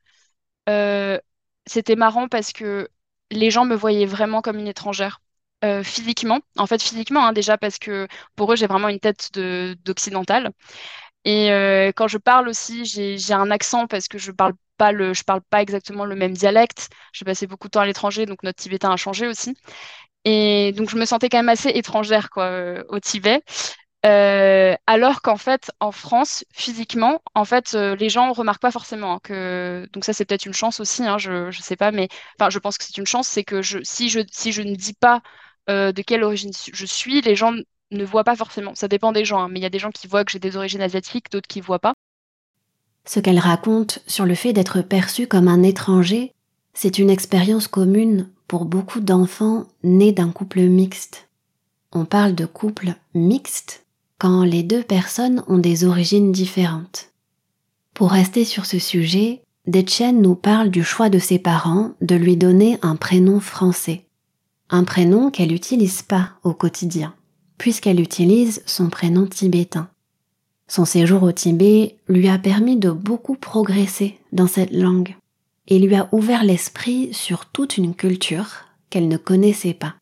c'était 1.65 1.95
marrant 1.95 2.27
parce 2.27 2.53
que 2.53 2.87
les 3.31 3.51
gens 3.51 3.65
me 3.65 3.75
voyaient 3.75 4.05
vraiment 4.05 4.41
comme 4.41 4.59
une 4.59 4.67
étrangère. 4.67 5.21
euh, 5.65 5.83
physiquement, 5.83 6.39
en 6.57 6.67
fait 6.67 6.81
physiquement 6.81 7.25
hein, 7.27 7.33
déjà 7.33 7.57
parce 7.57 7.79
que 7.79 8.07
pour 8.35 8.51
eux 8.53 8.55
j'ai 8.57 8.67
vraiment 8.67 8.89
une 8.89 8.99
tête 8.99 9.29
de 9.33 9.77
d'occidentale 9.85 10.51
et 11.25 11.51
euh, 11.51 11.91
quand 11.95 12.07
je 12.07 12.17
parle 12.17 12.47
aussi 12.49 12.85
j'ai 12.85 13.17
j'ai 13.17 13.33
un 13.33 13.51
accent 13.51 13.87
parce 13.87 14.07
que 14.07 14.17
je 14.17 14.31
parle 14.31 14.53
pas 14.77 14.91
le 14.91 15.13
je 15.13 15.23
parle 15.23 15.41
pas 15.49 15.61
exactement 15.61 16.05
le 16.05 16.15
même 16.15 16.33
dialecte. 16.33 16.89
J'ai 17.13 17.25
passé 17.25 17.47
beaucoup 17.47 17.67
de 17.67 17.71
temps 17.71 17.81
à 17.81 17.85
l'étranger 17.85 18.25
donc 18.25 18.43
notre 18.43 18.61
tibétain 18.61 18.91
a 18.91 18.97
changé 18.97 19.27
aussi. 19.27 19.55
Et 20.25 20.73
donc, 20.77 20.89
je 20.89 20.97
me 20.97 21.05
sentais 21.05 21.29
quand 21.29 21.37
même 21.39 21.49
assez 21.49 21.69
étrangère 21.69 22.29
quoi, 22.29 22.45
euh, 22.45 22.83
au 22.89 22.99
Tibet. 22.99 23.41
Euh, 24.05 24.75
alors 24.85 25.21
qu'en 25.21 25.37
fait, 25.37 25.71
en 25.79 25.93
France, 25.93 26.43
physiquement, 26.53 27.21
en 27.35 27.45
fait, 27.45 27.73
euh, 27.73 27.95
les 27.95 28.09
gens 28.09 28.33
remarquent 28.33 28.61
pas 28.61 28.71
forcément 28.71 29.13
hein, 29.13 29.19
que. 29.23 29.87
Donc 29.93 30.03
ça, 30.03 30.11
c'est 30.11 30.25
peut-être 30.25 30.45
une 30.45 30.53
chance 30.53 30.81
aussi. 30.81 31.03
Hein, 31.05 31.17
je 31.17 31.51
je 31.51 31.61
sais 31.61 31.77
pas, 31.77 31.91
mais 31.91 32.09
enfin, 32.37 32.49
je 32.49 32.59
pense 32.59 32.77
que 32.77 32.83
c'est 32.83 32.97
une 32.97 33.07
chance, 33.07 33.27
c'est 33.27 33.45
que 33.45 33.61
je 33.61 33.79
si 33.83 34.09
je 34.09 34.19
si 34.29 34.51
je 34.51 34.61
ne 34.61 34.75
dis 34.75 34.93
pas 34.93 35.21
euh, 35.69 35.93
de 35.93 36.01
quelle 36.01 36.23
origine 36.23 36.51
je 36.73 36.85
suis, 36.85 37.21
les 37.21 37.35
gens 37.35 37.53
ne 37.91 38.03
voient 38.03 38.25
pas 38.25 38.35
forcément. 38.35 38.75
Ça 38.75 38.89
dépend 38.89 39.13
des 39.13 39.23
gens, 39.23 39.43
hein, 39.43 39.47
mais 39.49 39.59
il 39.59 39.63
y 39.63 39.65
a 39.65 39.69
des 39.69 39.79
gens 39.79 39.91
qui 39.91 40.07
voient 40.07 40.25
que 40.25 40.31
j'ai 40.31 40.39
des 40.39 40.57
origines 40.57 40.81
asiatiques, 40.81 41.31
d'autres 41.31 41.47
qui 41.47 41.61
voient 41.61 41.79
pas. 41.79 41.93
Ce 43.05 43.19
qu'elle 43.21 43.39
raconte 43.39 43.99
sur 44.07 44.25
le 44.25 44.35
fait 44.35 44.51
d'être 44.53 44.81
perçue 44.81 45.27
comme 45.27 45.47
un 45.47 45.63
étranger, 45.63 46.33
c'est 46.73 46.99
une 46.99 47.09
expérience 47.09 47.67
commune 47.67 48.29
pour 48.47 48.65
beaucoup 48.65 48.99
d'enfants 48.99 49.65
nés 49.83 50.11
d'un 50.11 50.31
couple 50.31 50.61
mixte. 50.61 51.29
On 51.93 52.05
parle 52.05 52.35
de 52.35 52.45
couple 52.45 52.95
mixte 53.13 53.82
quand 54.23 54.45
les 54.45 54.63
deux 54.63 54.83
personnes 54.83 55.43
ont 55.49 55.57
des 55.57 55.83
origines 55.83 56.31
différentes. 56.31 57.11
Pour 57.93 58.11
rester 58.11 58.45
sur 58.45 58.65
ce 58.65 58.79
sujet, 58.79 59.41
Dechen 59.67 60.21
nous 60.21 60.35
parle 60.35 60.69
du 60.69 60.81
choix 60.81 61.09
de 61.09 61.19
ses 61.19 61.39
parents 61.39 61.91
de 61.99 62.15
lui 62.15 62.37
donner 62.37 62.79
un 62.83 62.95
prénom 62.95 63.41
français. 63.41 64.05
Un 64.69 64.85
prénom 64.85 65.29
qu'elle 65.29 65.49
n'utilise 65.49 66.03
pas 66.03 66.29
au 66.43 66.53
quotidien, 66.53 67.13
puisqu'elle 67.57 67.99
utilise 67.99 68.63
son 68.65 68.89
prénom 68.89 69.27
tibétain. 69.27 69.89
Son 70.69 70.85
séjour 70.85 71.23
au 71.23 71.33
Tibet 71.33 71.97
lui 72.07 72.29
a 72.29 72.39
permis 72.39 72.77
de 72.77 72.91
beaucoup 72.91 73.35
progresser 73.35 74.17
dans 74.31 74.47
cette 74.47 74.71
langue 74.71 75.17
et 75.67 75.79
lui 75.79 75.95
a 75.95 76.07
ouvert 76.13 76.45
l'esprit 76.45 77.13
sur 77.13 77.47
toute 77.47 77.77
une 77.77 77.93
culture 77.93 78.63
qu'elle 78.89 79.09
ne 79.09 79.17
connaissait 79.17 79.73
pas. 79.73 79.95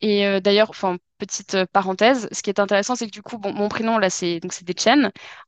Et 0.00 0.26
euh, 0.26 0.40
d'ailleurs, 0.40 0.70
enfin, 0.70 0.96
petite 1.20 1.54
euh, 1.56 1.66
parenthèse, 1.72 2.28
ce 2.32 2.42
qui 2.42 2.50
est 2.50 2.60
intéressant, 2.60 2.96
c'est 2.96 3.06
que 3.06 3.12
du 3.12 3.22
coup, 3.22 3.38
bon, 3.38 3.52
mon 3.54 3.68
prénom, 3.70 3.98
là, 3.98 4.10
c'est 4.10 4.40
donc 4.40 4.52
c'est. 4.54 4.64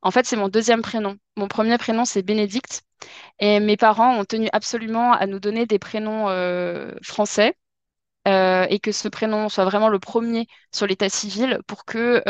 En 0.01 0.11
fait, 0.11 0.25
c'est 0.25 0.35
mon 0.37 0.49
deuxième 0.49 0.81
prénom. 0.81 1.17
Mon 1.37 1.47
premier 1.49 1.77
prénom, 1.77 2.05
c'est 2.05 2.23
Bénédicte. 2.23 2.83
Et 3.39 3.59
mes 3.61 3.77
parents 3.77 4.17
ont 4.19 4.25
tenu 4.25 4.49
absolument 4.53 5.13
à 5.13 5.27
nous 5.27 5.39
donner 5.39 5.65
des 5.67 5.79
prénoms 5.79 6.29
euh, 6.29 6.93
français. 7.03 7.55
euh, 8.27 8.65
et 8.69 8.79
que 8.79 8.91
ce 8.93 9.07
prénom 9.09 9.49
soit 9.49 9.65
vraiment 9.65 9.89
le 9.89 9.99
premier 9.99 10.47
sur 10.73 10.87
l'état 10.87 11.09
civil 11.09 11.59
pour 11.67 11.85
que 11.85 12.23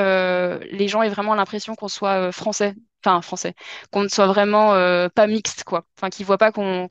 les 0.71 0.88
gens 0.88 1.01
aient 1.03 1.10
vraiment 1.10 1.36
l'impression 1.36 1.75
qu'on 1.75 1.88
soit 1.88 2.32
français, 2.32 2.75
enfin 3.06 3.21
français, 3.21 3.53
qu'on 3.91 4.03
ne 4.03 4.08
soit 4.10 4.27
vraiment 4.27 4.73
pas 5.15 5.27
mixte, 5.27 5.63
quoi. 5.65 5.86
Enfin, 5.97 6.10
qu'ils 6.10 6.25
voient 6.25 6.38
pas 6.39 6.51
qu'on- 6.51 6.88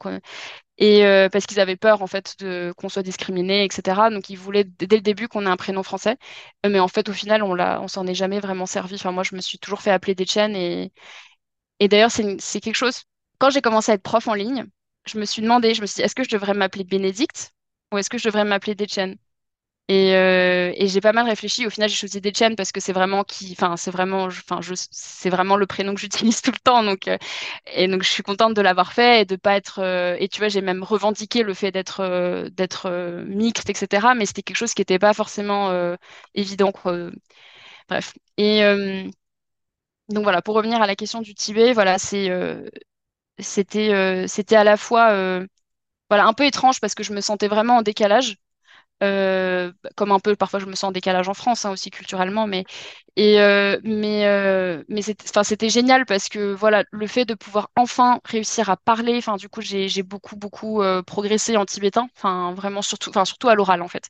et 0.82 1.06
euh, 1.06 1.28
parce 1.30 1.46
qu'ils 1.46 1.60
avaient 1.60 1.76
peur 1.76 2.02
en 2.02 2.08
fait 2.08 2.36
de 2.40 2.74
qu'on 2.76 2.88
soit 2.90 3.02
discriminé, 3.04 3.64
etc. 3.64 4.10
Donc 4.10 4.30
ils 4.30 4.36
voulaient 4.38 4.64
dès 4.64 4.96
le 4.96 5.02
début 5.02 5.28
qu'on 5.28 5.46
ait 5.46 5.50
un 5.50 5.56
prénom 5.56 5.82
français, 5.84 6.18
Euh, 6.66 6.70
mais 6.70 6.80
en 6.80 6.88
fait 6.88 7.08
au 7.08 7.12
final 7.14 7.42
on 7.44 7.54
l'a, 7.54 7.80
on 7.82 7.88
s'en 7.88 8.06
est 8.06 8.14
jamais 8.14 8.40
vraiment 8.40 8.66
servi. 8.66 8.96
Enfin 8.96 9.12
moi 9.12 9.22
je 9.24 9.34
me 9.36 9.40
suis 9.40 9.58
toujours 9.58 9.82
fait 9.82 9.90
appeler 9.92 10.14
Dechen 10.16 10.56
et 10.56 10.92
et 11.80 11.88
d'ailleurs 11.88 12.10
c'est 12.12 12.60
quelque 12.60 12.74
chose. 12.76 13.04
Quand 13.38 13.50
j'ai 13.50 13.62
commencé 13.62 13.92
à 13.92 13.96
être 13.96 14.02
prof 14.02 14.28
en 14.28 14.34
ligne, 14.34 14.66
je 15.06 15.18
me 15.18 15.24
suis 15.26 15.42
demandé, 15.42 15.74
je 15.74 15.82
me 15.82 15.86
suis 15.86 15.96
dit 15.96 16.02
est-ce 16.02 16.14
que 16.16 16.24
je 16.24 16.30
devrais 16.30 16.54
m'appeler 16.54 16.84
Bénédicte 16.84 17.52
ou 17.92 17.98
est-ce 17.98 18.10
que 18.10 18.18
je 18.18 18.24
devrais 18.28 18.44
m'appeler 18.44 18.74
Dechen? 18.76 19.16
Et, 19.92 20.14
euh, 20.16 20.72
et 20.76 20.88
j'ai 20.88 21.00
pas 21.00 21.12
mal 21.12 21.26
réfléchi. 21.28 21.66
Au 21.66 21.70
final, 21.70 21.88
j'ai 21.90 21.96
choisi 21.96 22.20
Dechen 22.20 22.56
parce 22.56 22.72
que 22.72 22.80
c'est 22.80 22.92
vraiment 22.92 23.24
qui, 23.24 23.52
enfin, 23.58 23.76
c'est 23.76 23.90
vraiment, 23.90 24.24
enfin, 24.24 24.60
c'est 24.92 25.28
vraiment 25.30 25.56
le 25.56 25.66
prénom 25.66 25.94
que 25.94 26.00
j'utilise 26.00 26.40
tout 26.42 26.52
le 26.52 26.58
temps. 26.58 26.82
Donc, 26.84 27.08
euh, 27.08 27.18
et 27.74 27.88
donc, 27.88 28.02
je 28.02 28.08
suis 28.08 28.22
contente 28.22 28.54
de 28.54 28.62
l'avoir 28.62 28.92
fait 28.92 29.22
et 29.22 29.24
de 29.26 29.36
pas 29.36 29.56
être. 29.56 29.80
euh, 29.80 30.16
et 30.20 30.28
tu 30.28 30.38
vois, 30.38 30.48
j'ai 30.48 30.62
même 30.62 30.82
revendiqué 30.84 31.42
le 31.42 31.54
fait 31.54 31.72
d'être, 31.72 32.48
d'être 32.50 33.24
mixte, 33.28 33.68
etc. 33.70 34.14
Mais 34.14 34.26
c'était 34.26 34.42
quelque 34.42 34.56
chose 34.56 34.74
qui 34.74 34.80
n'était 34.82 34.98
pas 35.00 35.12
forcément 35.14 35.72
évident. 36.34 36.72
Bref. 37.88 38.14
Et 38.38 38.62
donc 40.08 40.24
voilà, 40.24 40.42
pour 40.42 40.54
revenir 40.56 40.82
à 40.82 40.86
la 40.86 40.96
question 40.96 41.20
du 41.22 41.34
Tibet, 41.34 41.72
voilà, 41.72 41.98
c'est, 41.98 42.30
c'était, 43.38 44.26
c'était 44.28 44.56
à 44.56 44.64
la 44.64 44.76
fois, 44.76 45.12
voilà, 46.10 46.26
un 46.26 46.32
peu 46.34 46.46
étrange 46.46 46.80
parce 46.80 46.94
que 46.94 47.02
je 47.02 47.12
me 47.12 47.20
sentais 47.20 47.48
vraiment 47.48 47.78
en 47.78 47.82
décalage 47.82 48.36
euh, 49.02 49.72
comme 49.96 50.12
un 50.12 50.20
peu 50.20 50.36
parfois 50.36 50.60
je 50.60 50.66
me 50.66 50.74
sens 50.74 50.84
en 50.84 50.92
décalage 50.92 51.28
en 51.28 51.34
France 51.34 51.64
hein, 51.64 51.72
aussi 51.72 51.90
culturellement, 51.90 52.46
mais 52.46 52.64
euh, 53.18 53.80
mais 53.84 54.26
euh, 54.26 54.82
mais 54.88 55.02
c'était 55.02 55.68
génial 55.70 56.06
parce 56.06 56.28
que 56.28 56.54
voilà 56.54 56.84
le 56.92 57.06
fait 57.06 57.24
de 57.26 57.34
pouvoir 57.34 57.70
enfin 57.76 58.20
réussir 58.24 58.70
à 58.70 58.76
parler, 58.76 59.16
enfin 59.18 59.36
du 59.36 59.48
coup 59.48 59.60
j'ai 59.62 59.88
beaucoup 60.02 60.36
beaucoup 60.36 60.82
progressé 61.06 61.56
en 61.56 61.66
tibétain, 61.66 62.08
enfin 62.16 62.54
vraiment 62.54 62.82
surtout 62.82 63.10
enfin 63.10 63.24
surtout 63.24 63.48
à 63.48 63.54
l'oral 63.54 63.82
en 63.82 63.88
fait. 63.88 64.08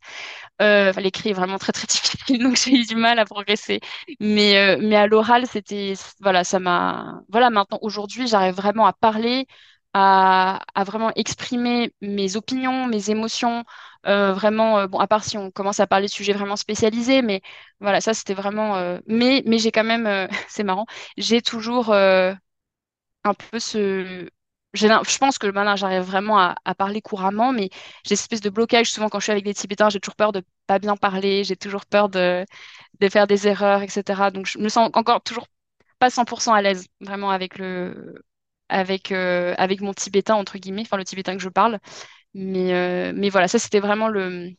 L'écrit 0.60 1.30
est 1.30 1.32
vraiment 1.32 1.58
très 1.58 1.72
très 1.72 1.86
difficile 1.88 2.42
donc 2.42 2.56
j'ai 2.56 2.72
eu 2.72 2.84
du 2.86 2.96
mal 2.96 3.18
à 3.18 3.24
progresser, 3.24 3.80
mais 4.20 4.76
mais 4.80 4.96
à 4.96 5.06
l'oral 5.06 5.46
c'était 5.46 5.94
voilà 6.20 6.44
ça 6.44 6.58
m'a 6.60 7.20
voilà 7.28 7.50
maintenant 7.50 7.78
aujourd'hui 7.82 8.26
j'arrive 8.28 8.54
vraiment 8.54 8.86
à 8.86 8.92
parler. 8.92 9.46
À, 9.94 10.60
vraiment 10.86 11.10
exprimer 11.16 11.92
mes 12.00 12.36
opinions, 12.36 12.86
mes 12.86 13.10
émotions, 13.10 13.64
euh, 14.06 14.32
vraiment, 14.32 14.78
euh, 14.78 14.86
bon, 14.86 14.98
à 14.98 15.06
part 15.06 15.22
si 15.24 15.36
on 15.36 15.50
commence 15.50 15.80
à 15.80 15.86
parler 15.86 16.06
de 16.06 16.10
sujets 16.12 16.32
vraiment 16.32 16.56
spécialisés, 16.56 17.20
mais 17.22 17.42
voilà, 17.80 18.00
ça 18.00 18.14
c'était 18.14 18.32
vraiment. 18.34 18.76
euh, 18.76 18.98
Mais, 19.06 19.42
mais 19.46 19.58
j'ai 19.58 19.70
quand 19.72 19.84
même, 19.84 20.28
c'est 20.48 20.64
marrant, 20.64 20.86
j'ai 21.18 21.42
toujours 21.42 21.92
un 23.24 23.34
peu 23.34 23.58
ce. 23.58 24.28
Je 24.74 25.18
pense 25.18 25.36
que 25.38 25.46
maintenant 25.48 25.76
j'arrive 25.76 26.00
vraiment 26.02 26.38
à, 26.38 26.54
à 26.64 26.74
parler 26.74 27.02
couramment, 27.02 27.52
mais 27.52 27.68
j'ai 28.04 28.16
cette 28.16 28.24
espèce 28.24 28.40
de 28.40 28.48
blocage 28.50 28.90
souvent 28.90 29.08
quand 29.10 29.18
je 29.20 29.24
suis 29.24 29.32
avec 29.32 29.44
des 29.44 29.52
Tibétains, 29.54 29.90
j'ai 29.90 30.00
toujours 30.00 30.16
peur 30.16 30.32
de 30.32 30.42
pas 30.66 30.78
bien 30.78 30.96
parler, 30.96 31.44
j'ai 31.44 31.56
toujours 31.56 31.84
peur 31.86 32.08
de, 32.08 32.46
de 33.00 33.08
faire 33.10 33.26
des 33.26 33.48
erreurs, 33.48 33.82
etc. 33.82 34.30
Donc 34.30 34.46
je 34.46 34.58
me 34.58 34.68
sens 34.70 34.90
encore 34.94 35.22
toujours 35.22 35.46
pas 35.98 36.10
100% 36.10 36.54
à 36.54 36.62
l'aise 36.62 36.86
vraiment 37.00 37.30
avec 37.30 37.58
le. 37.58 38.22
Avec, 38.72 39.12
euh, 39.12 39.54
avec 39.58 39.80
mon 39.82 39.94
tibétain, 39.94 40.34
entre 40.36 40.58
guillemets, 40.58 40.82
enfin 40.82 40.96
le 40.98 41.04
tibétain 41.04 41.36
que 41.36 41.42
je 41.42 41.50
parle. 41.50 41.80
Mais, 42.34 42.74
euh, 42.74 43.12
mais 43.16 43.30
voilà, 43.30 43.48
ça 43.48 43.58
c'était 43.58 43.80
vraiment 43.80 44.08
le, 44.08 44.50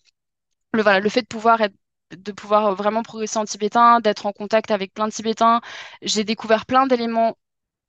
le, 0.73 0.81
voilà, 0.83 0.99
le 0.99 1.09
fait 1.09 1.21
de 1.23 1.27
pouvoir 1.27 1.61
être, 1.61 1.75
de 2.15 2.31
pouvoir 2.31 2.75
vraiment 2.75 3.03
progresser 3.03 3.37
en 3.39 3.45
tibétain, 3.45 3.99
d'être 3.99 4.25
en 4.25 4.31
contact 4.33 4.71
avec 4.71 4.93
plein 4.93 5.07
de 5.07 5.13
Tibétains. 5.13 5.61
J'ai 6.01 6.23
découvert 6.23 6.65
plein 6.65 6.87
d'éléments 6.87 7.37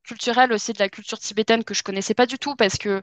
culturels 0.05 0.53
aussi 0.53 0.73
de 0.75 0.79
la 0.81 0.89
culture 0.91 1.19
tibétaine 1.19 1.65
que 1.65 1.75
je 1.75 1.83
connaissais 1.85 2.15
pas 2.15 2.27
du 2.27 2.39
tout 2.39 2.57
parce 2.57 2.79
que 2.79 3.03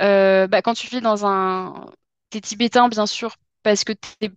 euh, 0.00 0.46
bah, 0.48 0.62
quand 0.62 0.74
tu 0.74 0.88
vis 0.88 1.00
dans 1.02 1.26
un... 1.26 1.86
T'es 2.30 2.40
tibétain, 2.42 2.88
bien 2.88 3.06
sûr, 3.06 3.36
parce 3.62 3.84
que 3.84 3.92
t'es... 3.94 4.30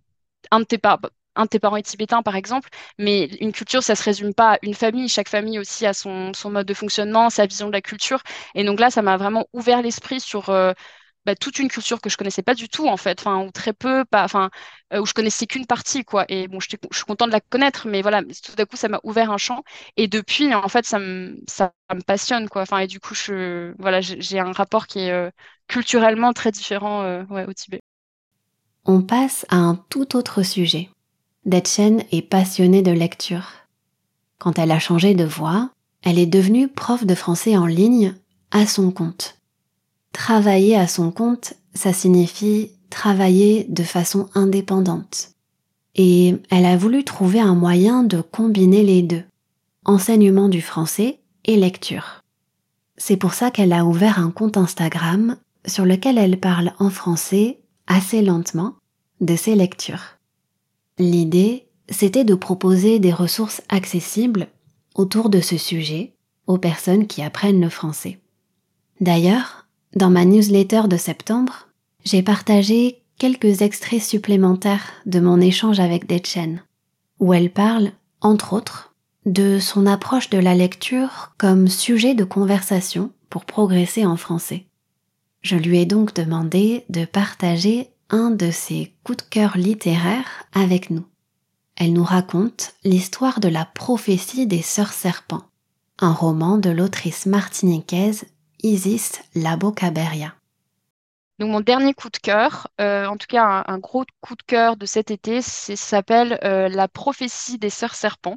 un 0.52 0.60
de 0.60 0.64
tes 0.66 0.78
par- 0.78 1.00
un 1.36 1.44
de 1.44 1.48
tes 1.48 1.58
parents 1.58 1.76
est 1.76 1.82
tibétain, 1.82 2.22
par 2.22 2.36
exemple, 2.36 2.68
mais 2.98 3.24
une 3.40 3.52
culture, 3.52 3.82
ça 3.82 3.94
se 3.96 4.02
résume 4.04 4.34
pas 4.34 4.54
à 4.54 4.58
une 4.62 4.74
famille. 4.74 5.08
Chaque 5.08 5.28
famille 5.28 5.58
aussi 5.58 5.86
a 5.86 5.92
son, 5.94 6.32
son 6.34 6.50
mode 6.50 6.66
de 6.66 6.74
fonctionnement, 6.74 7.30
sa 7.30 7.46
vision 7.46 7.68
de 7.68 7.72
la 7.72 7.82
culture. 7.82 8.22
Et 8.54 8.64
donc 8.64 8.80
là, 8.80 8.90
ça 8.90 9.02
m'a 9.02 9.16
vraiment 9.16 9.46
ouvert 9.52 9.82
l'esprit 9.82 10.20
sur... 10.20 10.50
euh, 10.50 10.72
bah, 11.26 11.34
toute 11.34 11.58
une 11.58 11.68
culture 11.68 12.00
que 12.00 12.10
je 12.10 12.16
connaissais 12.16 12.42
pas 12.42 12.54
du 12.54 12.68
tout 12.68 12.86
en 12.88 12.96
fait, 12.98 13.24
ou 13.26 13.50
très 13.50 13.72
peu, 13.72 14.04
pas, 14.04 14.24
enfin 14.24 14.50
euh, 14.92 15.00
où 15.00 15.06
je 15.06 15.14
connaissais 15.14 15.46
qu'une 15.46 15.66
partie 15.66 16.04
quoi. 16.04 16.24
Et 16.28 16.48
bon, 16.48 16.60
je 16.60 16.68
suis 16.68 17.04
contente 17.06 17.28
de 17.28 17.32
la 17.32 17.40
connaître, 17.40 17.86
mais 17.88 18.02
voilà, 18.02 18.22
tout 18.22 18.54
d'un 18.56 18.66
coup 18.66 18.76
ça 18.76 18.88
m'a 18.88 19.00
ouvert 19.04 19.30
un 19.30 19.38
champ. 19.38 19.62
Et 19.96 20.06
depuis, 20.08 20.54
en 20.54 20.68
fait, 20.68 20.84
ça 20.86 20.98
me 20.98 21.36
ça 21.48 21.72
me 21.94 22.02
passionne 22.02 22.48
quoi. 22.48 22.64
Et 22.82 22.86
du 22.86 23.00
coup, 23.00 23.14
voilà, 23.78 24.00
j'ai 24.02 24.38
un 24.38 24.52
rapport 24.52 24.86
qui 24.86 25.00
est 25.00 25.10
euh, 25.12 25.30
culturellement 25.68 26.32
très 26.32 26.50
différent 26.50 27.02
euh, 27.02 27.24
au 27.48 27.52
Tibet. 27.52 27.80
On 28.86 29.02
passe 29.02 29.44
à 29.50 29.56
un 29.56 29.74
tout 29.90 30.16
autre 30.16 30.42
sujet. 30.42 30.88
Dechen 31.46 32.02
est 32.10 32.22
passionnée 32.22 32.80
de 32.80 32.90
lecture. 32.90 33.50
Quand 34.38 34.58
elle 34.58 34.70
a 34.70 34.78
changé 34.78 35.14
de 35.14 35.24
voie, 35.24 35.70
elle 36.02 36.18
est 36.18 36.26
devenue 36.26 36.68
prof 36.68 37.04
de 37.04 37.14
français 37.14 37.56
en 37.56 37.66
ligne 37.66 38.14
à 38.50 38.66
son 38.66 38.90
compte. 38.90 39.38
Travailler 40.12 40.76
à 40.76 40.86
son 40.86 41.10
compte, 41.10 41.54
ça 41.74 41.92
signifie 41.92 42.70
travailler 42.88 43.66
de 43.68 43.82
façon 43.82 44.28
indépendante. 44.34 45.32
Et 45.96 46.34
elle 46.50 46.64
a 46.64 46.76
voulu 46.76 47.04
trouver 47.04 47.40
un 47.40 47.54
moyen 47.54 48.04
de 48.04 48.22
combiner 48.22 48.82
les 48.82 49.02
deux, 49.02 49.24
enseignement 49.84 50.48
du 50.48 50.62
français 50.62 51.18
et 51.44 51.56
lecture. 51.56 52.22
C'est 52.96 53.16
pour 53.16 53.34
ça 53.34 53.50
qu'elle 53.50 53.72
a 53.72 53.84
ouvert 53.84 54.18
un 54.18 54.30
compte 54.30 54.56
Instagram 54.56 55.36
sur 55.66 55.84
lequel 55.84 56.16
elle 56.16 56.40
parle 56.40 56.72
en 56.78 56.90
français 56.90 57.58
assez 57.86 58.22
lentement, 58.22 58.74
de 59.20 59.36
ces 59.36 59.54
lectures. 59.54 60.13
L'idée, 60.98 61.66
c'était 61.90 62.24
de 62.24 62.34
proposer 62.34 62.98
des 62.98 63.12
ressources 63.12 63.62
accessibles 63.68 64.48
autour 64.94 65.28
de 65.28 65.40
ce 65.40 65.56
sujet 65.56 66.14
aux 66.46 66.58
personnes 66.58 67.06
qui 67.06 67.22
apprennent 67.22 67.60
le 67.60 67.68
français. 67.68 68.20
D'ailleurs, 69.00 69.66
dans 69.96 70.10
ma 70.10 70.24
newsletter 70.24 70.82
de 70.88 70.96
septembre, 70.96 71.68
j'ai 72.04 72.22
partagé 72.22 73.02
quelques 73.18 73.62
extraits 73.62 74.02
supplémentaires 74.02 74.92
de 75.06 75.20
mon 75.20 75.40
échange 75.40 75.80
avec 75.80 76.08
Dechen, 76.08 76.62
où 77.18 77.32
elle 77.32 77.50
parle, 77.50 77.92
entre 78.20 78.52
autres, 78.52 78.94
de 79.26 79.58
son 79.58 79.86
approche 79.86 80.30
de 80.30 80.38
la 80.38 80.54
lecture 80.54 81.32
comme 81.38 81.68
sujet 81.68 82.14
de 82.14 82.24
conversation 82.24 83.10
pour 83.30 83.44
progresser 83.44 84.04
en 84.04 84.16
français. 84.16 84.66
Je 85.42 85.56
lui 85.56 85.78
ai 85.78 85.86
donc 85.86 86.14
demandé 86.14 86.84
de 86.88 87.04
partager 87.04 87.88
un 88.14 88.30
de 88.30 88.52
ses 88.52 88.94
coups 89.02 89.24
de 89.24 89.28
cœur 89.28 89.56
littéraires 89.56 90.44
avec 90.52 90.90
nous. 90.90 91.04
Elle 91.74 91.92
nous 91.92 92.04
raconte 92.04 92.74
l'histoire 92.84 93.40
de 93.40 93.48
la 93.48 93.64
prophétie 93.64 94.46
des 94.46 94.62
sœurs 94.62 94.92
serpents, 94.92 95.42
un 95.98 96.12
roman 96.12 96.56
de 96.56 96.70
l'autrice 96.70 97.26
martiniquaise 97.26 98.26
Isis 98.62 99.20
Labocaberia. 99.34 100.32
Donc 101.40 101.50
mon 101.50 101.60
dernier 101.60 101.92
coup 101.92 102.08
de 102.08 102.18
cœur, 102.18 102.68
euh, 102.80 103.06
en 103.06 103.16
tout 103.16 103.26
cas 103.28 103.64
un, 103.66 103.78
gros 103.78 104.04
coup 104.20 104.36
de 104.36 104.44
cœur 104.46 104.76
de 104.76 104.86
cet 104.86 105.10
été, 105.10 105.42
s'appelle 105.42 106.38
euh, 106.44 106.68
La 106.68 106.86
prophétie 106.86 107.58
des 107.58 107.70
sœurs 107.70 107.96
serpents. 107.96 108.36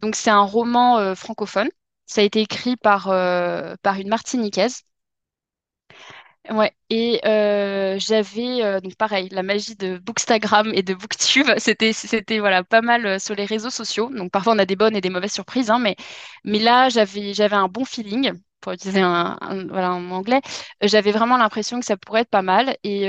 Donc 0.00 0.16
c'est 0.16 0.30
un 0.30 0.40
roman 0.40 0.96
euh, 0.98 1.14
francophone. 1.14 1.68
Ça 2.06 2.22
a 2.22 2.24
été 2.24 2.40
écrit 2.40 2.76
par, 2.76 3.04
par 3.82 3.98
une 3.98 4.08
martiniquaise 4.08 4.84
Ouais, 6.50 6.72
et 6.90 7.20
euh, 7.26 7.98
j'avais 7.98 8.62
euh, 8.62 8.78
donc 8.80 8.96
pareil, 8.96 9.30
la 9.30 9.42
magie 9.42 9.76
de 9.76 9.96
Bookstagram 9.96 10.72
et 10.74 10.82
de 10.82 10.92
Booktube, 10.92 11.46
c'était 11.58 11.94
c'était 11.94 12.38
voilà 12.38 12.62
pas 12.62 12.82
mal 12.82 13.06
euh, 13.06 13.18
sur 13.18 13.34
les 13.34 13.46
réseaux 13.46 13.70
sociaux. 13.70 14.10
Donc 14.14 14.30
parfois 14.30 14.52
on 14.54 14.58
a 14.58 14.66
des 14.66 14.76
bonnes 14.76 14.94
et 14.94 15.00
des 15.00 15.08
mauvaises 15.08 15.32
surprises, 15.32 15.70
hein, 15.70 15.78
mais 15.78 15.96
mais 16.44 16.58
là 16.58 16.90
j'avais 16.90 17.32
j'avais 17.32 17.56
un 17.56 17.68
bon 17.68 17.86
feeling 17.86 18.32
pour 18.60 18.72
utiliser 18.72 19.00
un, 19.00 19.38
voilà 19.70 19.88
un 19.88 20.10
anglais. 20.10 20.42
J'avais 20.82 21.12
vraiment 21.12 21.38
l'impression 21.38 21.80
que 21.80 21.86
ça 21.86 21.96
pourrait 21.96 22.20
être 22.22 22.30
pas 22.30 22.42
mal 22.42 22.76
et 22.84 23.06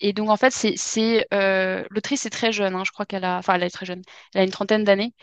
et 0.00 0.12
donc 0.14 0.30
en 0.30 0.36
fait 0.38 0.50
c'est 0.50 0.74
c'est 0.78 1.26
l'autrice 1.90 2.24
est 2.24 2.30
très 2.30 2.52
jeune, 2.52 2.74
hein, 2.74 2.84
je 2.86 2.90
crois 2.92 3.04
qu'elle 3.06 3.24
a 3.24 3.36
enfin 3.38 3.54
elle 3.54 3.64
est 3.64 3.70
très 3.70 3.84
jeune, 3.86 4.00
elle 4.34 4.40
a 4.40 4.44
une 4.44 4.50
trentaine 4.50 4.84
d'années 4.84 5.14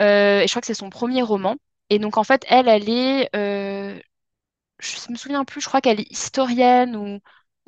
et 0.00 0.44
je 0.46 0.50
crois 0.50 0.60
que 0.62 0.66
c'est 0.68 0.74
son 0.74 0.90
premier 0.90 1.22
roman. 1.22 1.56
Et 1.90 1.98
donc 2.00 2.18
en 2.18 2.24
fait 2.24 2.44
elle 2.48 2.68
elle 2.68 2.88
est 2.90 3.30
je 4.80 5.10
me 5.10 5.16
souviens 5.16 5.44
plus, 5.44 5.60
je 5.60 5.68
crois 5.68 5.80
qu'elle 5.80 6.00
est 6.00 6.10
historienne 6.10 6.96
ou, 6.96 7.20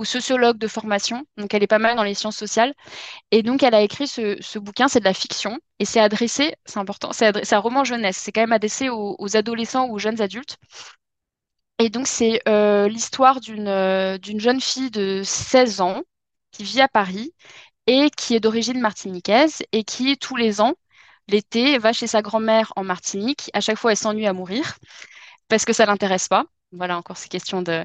sociologue 0.02 0.56
de 0.56 0.66
formation, 0.66 1.26
donc 1.36 1.52
elle 1.52 1.62
est 1.62 1.66
pas 1.66 1.78
mal 1.78 1.94
dans 1.94 2.02
les 2.02 2.14
sciences 2.14 2.36
sociales. 2.36 2.72
Et 3.32 3.42
donc 3.42 3.62
elle 3.62 3.74
a 3.74 3.82
écrit 3.82 4.08
ce, 4.08 4.58
bouquin, 4.58 4.88
c'est 4.88 5.00
de 5.00 5.04
la 5.04 5.12
fiction, 5.14 5.58
et 5.78 5.84
c'est 5.84 6.00
adressé, 6.00 6.54
c'est 6.64 6.78
important, 6.78 7.12
c'est 7.12 7.52
un 7.52 7.58
roman 7.58 7.84
jeunesse, 7.84 8.16
c'est 8.16 8.32
quand 8.32 8.40
même 8.40 8.52
adressé 8.52 8.88
aux, 8.88 9.36
adolescents 9.36 9.86
ou 9.88 9.96
aux 9.96 9.98
jeunes 9.98 10.22
adultes. 10.22 10.56
Et 11.78 11.90
donc 11.90 12.06
c'est 12.06 12.40
euh, 12.48 12.88
l'histoire 12.88 13.40
d'une 13.40 13.68
euh, 13.68 14.18
d'une 14.18 14.40
jeune 14.40 14.60
fille 14.60 14.90
de 14.90 15.22
16 15.24 15.80
ans 15.80 16.02
qui 16.52 16.64
vit 16.64 16.80
à 16.80 16.88
Paris 16.88 17.34
et 17.86 18.10
qui 18.10 18.34
est 18.34 18.40
d'origine 18.40 18.80
martiniquaise 18.80 19.62
et 19.72 19.84
qui 19.84 20.16
tous 20.18 20.36
les 20.36 20.60
ans, 20.60 20.74
l'été, 21.28 21.78
va 21.78 21.92
chez 21.92 22.06
sa 22.06 22.22
grand-mère 22.22 22.72
en 22.76 22.84
Martinique. 22.84 23.50
À 23.54 23.60
chaque 23.60 23.78
fois, 23.78 23.92
elle 23.92 23.96
s'ennuie 23.98 24.26
à 24.26 24.32
mourir 24.32 24.76
parce 25.48 25.64
que 25.64 25.72
ça 25.72 25.86
l'intéresse 25.86 26.28
pas. 26.28 26.46
Voilà, 26.72 26.96
encore 26.98 27.16
ces 27.16 27.28
questions 27.28 27.62
de 27.62 27.84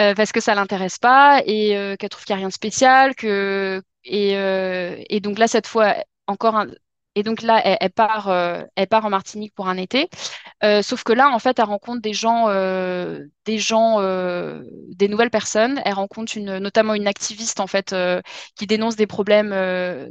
euh, 0.00 0.14
parce 0.14 0.32
que 0.32 0.40
ça 0.40 0.54
l'intéresse 0.56 0.98
pas 0.98 1.40
et 1.46 1.76
euh, 1.76 1.94
qu'elle 1.96 2.08
trouve 2.08 2.24
qu'il 2.24 2.34
n'y 2.34 2.38
a 2.38 2.40
rien 2.40 2.48
de 2.48 2.52
spécial 2.52 3.14
que 3.14 3.80
et, 4.04 4.36
euh, 4.36 4.96
et 5.08 5.20
donc 5.20 5.38
là 5.38 5.46
cette 5.46 5.68
fois 5.68 5.94
encore 6.26 6.56
un, 6.56 6.66
et 7.14 7.22
donc 7.22 7.42
là, 7.42 7.60
elle, 7.64 7.90
part, 7.90 8.28
euh, 8.28 8.62
elle 8.74 8.88
part 8.88 9.04
en 9.04 9.10
Martinique 9.10 9.54
pour 9.54 9.68
un 9.68 9.76
été. 9.76 10.08
Euh, 10.64 10.82
sauf 10.82 11.04
que 11.04 11.12
là, 11.12 11.30
en 11.30 11.38
fait, 11.38 11.58
elle 11.58 11.64
rencontre 11.66 12.02
des 12.02 12.12
gens, 12.12 12.46
euh, 12.48 13.24
des 13.44 13.58
gens, 13.58 14.00
des 14.00 15.08
nouvelles 15.08 15.30
personnes. 15.30 15.80
Elle 15.84 15.94
rencontre 15.94 16.38
notamment 16.38 16.94
une 16.94 17.06
activiste 17.06 17.60
en 17.60 17.66
fait 17.66 17.94
qui 18.56 18.66
dénonce 18.66 18.96
des 18.96 19.06
problèmes, 19.06 19.50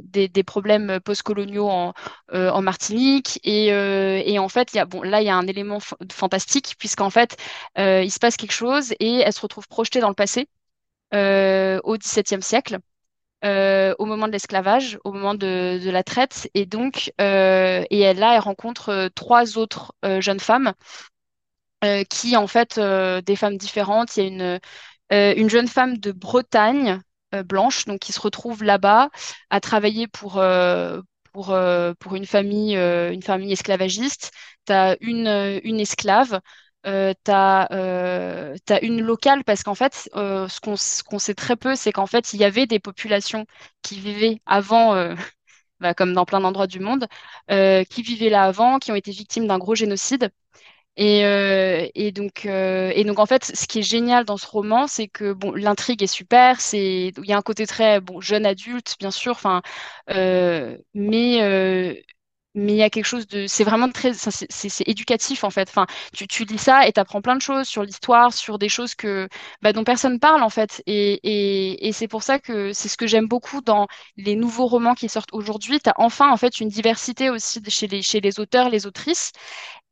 des, 0.04 0.44
problèmes 0.44 1.00
postcoloniaux 1.00 1.68
en, 1.68 1.92
en 2.32 2.62
Martinique. 2.62 3.40
Et, 3.44 4.38
en 4.38 4.48
fait, 4.48 4.72
là, 4.74 5.20
il 5.20 5.26
y 5.26 5.30
a 5.30 5.36
un 5.36 5.46
élément 5.46 5.80
fantastique 6.12 6.74
puisqu'en 6.78 7.10
fait, 7.10 7.36
il 7.76 8.10
se 8.10 8.18
passe 8.18 8.36
quelque 8.36 8.52
chose 8.52 8.94
et 9.00 9.20
elle 9.20 9.32
se 9.32 9.40
retrouve 9.40 9.68
projetée 9.68 10.00
dans 10.00 10.08
le 10.08 10.14
passé. 10.14 10.48
au 11.12 11.96
XVIIe 11.98 12.42
siècle. 12.42 12.78
Euh, 13.44 13.94
au 13.98 14.06
moment 14.06 14.26
de 14.26 14.32
l'esclavage, 14.32 14.98
au 15.04 15.12
moment 15.12 15.34
de, 15.34 15.78
la 15.90 16.02
traite. 16.02 16.48
Et 16.54 16.64
donc, 16.64 17.12
euh, 17.20 17.84
et 17.90 18.00
elle, 18.00 18.18
là, 18.18 18.34
elle 18.34 18.40
rencontre 18.40 18.88
euh, 18.88 19.08
trois 19.14 19.58
autres 19.58 19.92
jeunes 20.20 20.40
femmes 20.40 20.72
qui, 22.08 22.36
en 22.36 22.46
fait, 22.46 22.80
des 22.80 23.36
femmes 23.36 23.58
différentes. 23.58 24.16
Il 24.16 24.20
y 24.24 24.26
a 24.42 24.58
une, 25.10 25.38
une 25.38 25.50
jeune 25.50 25.68
femme 25.68 25.98
de 25.98 26.12
Bretagne, 26.12 27.00
blanche, 27.44 27.84
donc 27.84 28.00
qui 28.00 28.12
se 28.12 28.20
retrouve 28.20 28.64
là-bas 28.64 29.10
à 29.50 29.60
travailler 29.60 30.06
pour, 30.08 30.42
pour, 31.32 31.56
pour 31.98 32.14
une 32.14 32.24
famille, 32.26 32.74
une 32.74 33.22
famille 33.22 33.52
esclavagiste. 33.52 34.30
Tu 34.66 34.72
as 34.72 34.96
une, 35.02 35.60
une 35.62 35.78
esclave 35.78 36.40
euh, 36.86 37.12
tu 37.24 37.30
as, 37.30 37.68
euh, 37.72 38.56
une 38.82 39.00
locale 39.02 39.44
parce 39.44 39.62
qu'en 39.62 39.74
fait, 39.74 40.08
euh, 40.16 40.48
ce 40.48 40.60
qu'on 41.02 41.18
sait 41.18 41.34
très 41.34 41.56
peu, 41.56 41.74
c'est 41.76 41.92
qu'en 41.92 42.06
fait, 42.06 42.32
il 42.32 42.40
y 42.40 42.44
avait 42.44 42.66
des 42.66 42.78
populations 42.80 43.46
qui 43.82 43.98
vivaient 44.00 44.40
avant, 44.46 44.94
euh, 44.94 45.14
bah, 45.80 45.94
comme 45.94 46.12
dans 46.14 46.24
plein 46.26 46.40
d'endroits 46.40 46.66
du 46.66 46.80
monde, 46.80 47.06
qui 47.48 48.02
vivaient 48.02 48.30
là 48.30 48.44
avant, 48.44 48.78
qui 48.78 48.92
ont 48.92 48.94
été 48.96 49.10
victimes 49.12 49.46
d'un 49.46 49.58
gros 49.58 49.74
génocide. 49.74 50.30
Et, 50.96 51.20
et, 51.94 52.12
donc, 52.12 52.46
et 52.46 53.04
donc, 53.04 53.18
en 53.20 53.26
fait, 53.26 53.44
ce 53.44 53.66
qui 53.66 53.80
est 53.80 53.82
génial 53.82 54.24
dans 54.24 54.36
ce 54.38 54.46
roman, 54.46 54.86
c'est 54.88 55.08
que 55.08 55.32
bon, 55.32 55.52
l'intrigue 55.54 56.02
est 56.02 56.06
super. 56.08 56.58
Il 56.72 57.12
y 57.26 57.32
a 57.32 57.38
un 57.38 57.42
côté 57.42 57.66
très 57.66 58.00
bon, 58.00 58.20
jeune 58.20 58.46
adulte, 58.46 58.96
bien 59.00 59.10
sûr. 59.12 59.40
Mais 60.94 62.04
mais 62.54 62.72
il 62.72 62.76
y 62.76 62.82
a 62.82 62.90
quelque 62.90 63.04
chose 63.06 63.26
de 63.26 63.46
c'est 63.46 63.64
vraiment 63.64 63.88
très 63.90 64.12
c'est 64.14 64.88
éducatif 64.88 65.44
en 65.44 65.50
fait. 65.50 65.68
Enfin 65.68 65.86
tu, 66.14 66.26
tu 66.28 66.44
lis 66.44 66.58
ça 66.58 66.86
et 66.86 66.92
tu 66.92 67.00
apprends 67.00 67.20
plein 67.20 67.36
de 67.36 67.40
choses 67.42 67.66
sur 67.66 67.82
l'histoire 67.82 68.32
sur 68.32 68.58
des 68.58 68.68
choses 68.68 68.94
que 68.94 69.28
bah, 69.62 69.72
dont 69.72 69.84
personne 69.84 70.20
parle 70.20 70.42
en 70.42 70.50
fait. 70.50 70.82
Et, 70.86 71.14
et, 71.24 71.88
et 71.88 71.92
c'est 71.92 72.08
pour 72.08 72.22
ça 72.22 72.38
que 72.38 72.72
c'est 72.72 72.88
ce 72.88 72.96
que 72.96 73.06
j'aime 73.06 73.26
beaucoup 73.26 73.60
dans 73.60 73.86
les 74.16 74.36
nouveaux 74.36 74.66
romans 74.66 74.94
qui 74.94 75.08
sortent 75.08 75.32
aujourd'hui. 75.32 75.80
Tu 75.80 75.90
as 75.90 75.94
enfin 75.98 76.30
en 76.30 76.36
fait 76.36 76.60
une 76.60 76.68
diversité 76.68 77.30
aussi 77.30 77.60
chez 77.68 77.86
les 77.88 78.02
chez 78.02 78.20
les 78.20 78.38
auteurs 78.40 78.68
les 78.70 78.86
autrices. 78.86 79.32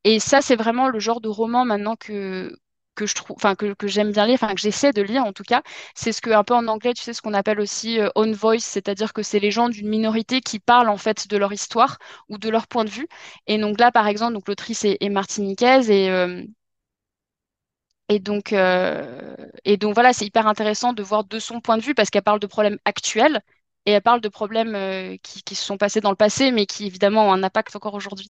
Et 0.05 0.21
ça 0.21 0.43
c'est 0.43 0.57
vraiment 0.57 0.89
le 0.89 0.99
genre 1.01 1.21
de 1.21 1.29
roman 1.29 1.65
maintenant 1.65 1.97
que 1.97 2.57
que 2.95 3.07
je 3.07 3.15
trouve, 3.15 3.37
enfin 3.37 3.55
que, 3.55 3.75
que 3.75 3.87
j'aime 3.89 4.13
bien 4.13 4.27
lire, 4.27 4.35
enfin 4.43 4.55
que 4.55 4.61
j'essaie 4.61 4.93
de 4.93 5.03
lire 5.03 5.25
en 5.25 5.33
tout 5.33 5.43
cas, 5.45 5.63
c'est 5.95 6.13
ce 6.13 6.21
que 6.21 6.31
un 6.31 6.45
peu 6.45 6.55
en 6.55 6.67
anglais, 6.69 6.95
tu 6.95 7.03
sais, 7.03 7.13
ce 7.15 7.23
qu'on 7.23 7.35
appelle 7.35 7.61
aussi 7.61 7.99
euh, 8.01 8.09
own 8.15 8.33
voice, 8.35 8.61
c'est-à-dire 8.61 9.13
que 9.13 9.23
c'est 9.23 9.39
les 9.41 9.51
gens 9.51 9.69
d'une 9.69 9.89
minorité 9.89 10.41
qui 10.41 10.59
parlent 10.61 10.89
en 10.89 10.97
fait 10.97 11.29
de 11.29 11.37
leur 11.37 11.53
histoire 11.53 11.99
ou 12.29 12.39
de 12.39 12.49
leur 12.51 12.67
point 12.69 12.85
de 12.85 12.91
vue. 12.91 13.09
Et 13.47 13.59
donc 13.59 13.81
là, 13.81 13.93
par 13.93 14.07
exemple, 14.09 14.35
donc 14.35 14.49
l'autrice 14.49 14.85
est, 14.85 15.09
martiniquaise 15.11 15.91
et 15.91 16.11
euh, 16.11 16.43
et 18.09 18.19
donc, 18.19 18.53
euh, 18.53 19.37
et 19.65 19.77
donc 19.77 19.95
voilà, 19.95 20.13
c'est 20.13 20.27
hyper 20.27 20.47
intéressant 20.47 20.93
de 20.93 21.03
voir 21.03 21.25
de 21.25 21.39
son 21.39 21.61
point 21.61 21.79
de 21.79 21.83
vue 21.83 21.95
parce 21.95 22.11
qu'elle 22.11 22.23
parle 22.23 22.41
de 22.41 22.47
problèmes 22.47 22.79
actuels 22.85 23.41
et 23.87 23.93
elle 23.93 24.03
parle 24.03 24.21
de 24.21 24.29
problèmes 24.29 25.19
qui, 25.23 25.43
qui 25.43 25.55
se 25.55 25.65
sont 25.65 25.79
passés 25.79 26.01
dans 26.01 26.11
le 26.11 26.17
passé, 26.17 26.51
mais 26.53 26.67
qui 26.67 26.87
évidemment 26.87 27.29
ont 27.29 27.33
un 27.33 27.43
impact 27.43 27.75
encore 27.77 27.95
aujourd'hui. 27.95 28.29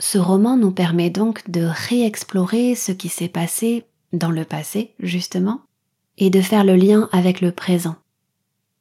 Ce 0.00 0.18
roman 0.18 0.56
nous 0.56 0.70
permet 0.70 1.10
donc 1.10 1.50
de 1.50 1.68
réexplorer 1.88 2.74
ce 2.74 2.92
qui 2.92 3.08
s'est 3.08 3.28
passé 3.28 3.84
dans 4.12 4.30
le 4.30 4.44
passé, 4.44 4.94
justement, 5.00 5.60
et 6.16 6.30
de 6.30 6.40
faire 6.40 6.64
le 6.64 6.76
lien 6.76 7.08
avec 7.12 7.40
le 7.40 7.52
présent. 7.52 7.96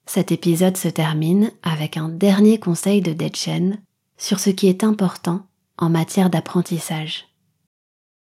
Cet 0.05 0.31
épisode 0.31 0.77
se 0.77 0.87
termine 0.87 1.51
avec 1.63 1.97
un 1.97 2.07
dernier 2.07 2.59
conseil 2.59 3.01
de 3.01 3.13
Dechen 3.13 3.81
sur 4.17 4.39
ce 4.39 4.49
qui 4.51 4.67
est 4.67 4.83
important 4.83 5.45
en 5.77 5.89
matière 5.89 6.29
d'apprentissage. 6.29 7.27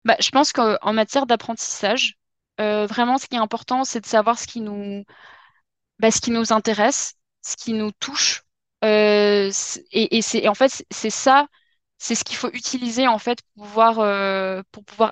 Bah, 0.05 0.17
je 0.21 0.31
pense 0.31 0.53
qu'en 0.53 0.93
matière 0.93 1.27
d'apprentissage, 1.27 2.17
euh, 2.61 2.87
vraiment 2.87 3.19
ce 3.19 3.27
qui 3.27 3.35
est 3.35 3.41
important, 3.41 3.85
c'est 3.85 4.01
de 4.01 4.07
savoir 4.07 4.39
ce 4.39 4.47
qui 4.47 4.61
nous, 4.61 5.05
bah, 5.99 6.11
ce 6.11 6.21
qui 6.21 6.31
nous 6.31 6.53
intéresse, 6.53 7.15
ce 7.43 7.57
qui 7.57 7.73
nous 7.73 7.91
touche. 7.99 8.45
Euh, 8.85 9.51
et, 9.93 10.17
et 10.17 10.23
c'est 10.23 10.47
en 10.49 10.55
fait 10.55 10.85
c'est 10.91 11.11
ça 11.11 11.49
c'est 11.99 12.15
ce 12.15 12.25
qu'il 12.25 12.37
faut 12.37 12.51
utiliser 12.53 13.07
en 13.09 13.19
fait 13.19 13.41
pour 13.57 13.67
pouvoir, 13.67 13.99
euh, 14.01 14.63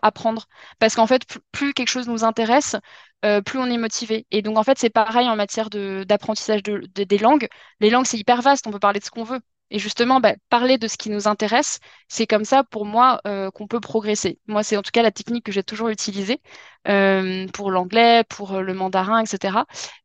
apprendre. 0.03 0.47
Parce 0.79 0.95
qu'en 0.95 1.07
fait, 1.07 1.23
plus, 1.53 1.73
quelque 1.75 1.89
chose 1.89 2.09
nous 2.09 2.25
intéresse, 2.25 2.77
euh, 3.25 3.41
plus 3.43 3.59
on 3.59 3.67
est 3.67 3.79
motivé. 3.79 4.27
Et 4.31 4.43
donc 4.43 4.59
en 4.59 4.63
fait, 4.65 4.79
c'est 4.79 4.91
pareil 4.91 5.29
en 5.29 5.37
matière 5.37 5.71
d'apprentissage 5.71 6.63
de, 6.63 6.87
des 7.05 7.19
langues. 7.19 7.49
Les 7.81 7.91
langues, 7.91 8.07
c'est 8.07 8.19
hyper 8.19 8.43
vaste, 8.43 8.67
on 8.67 8.71
peut 8.71 8.79
parler 8.79 9.01
de 9.01 9.05
ce 9.05 9.11
qu'on 9.11 9.25
veut. 9.25 9.41
Et 9.75 9.81
justement, 9.81 10.21
bah, 10.21 10.35
parler 10.51 10.79
de 10.79 10.87
ce 10.87 10.97
qui 10.97 11.11
nous 11.11 11.27
intéresse, 11.27 11.81
c'est 12.07 12.29
comme 12.29 12.45
ça 12.45 12.63
pour 12.63 12.87
moi 12.87 13.21
euh, 13.27 13.51
qu'on 13.51 13.67
peut 13.67 13.81
progresser. 13.81 14.39
Moi, 14.47 14.63
c'est 14.63 14.77
en 14.77 14.83
tout 14.83 14.93
cas 14.93 15.03
la 15.03 15.11
technique 15.11 15.45
que 15.45 15.51
j'ai 15.51 15.65
toujours 15.65 15.89
utilisée 15.89 16.41
euh, 16.87 17.49
pour 17.49 17.73
l'anglais, 17.73 18.23
pour 18.29 18.61
le 18.61 18.73
mandarin, 18.73 19.21
etc. 19.21 19.65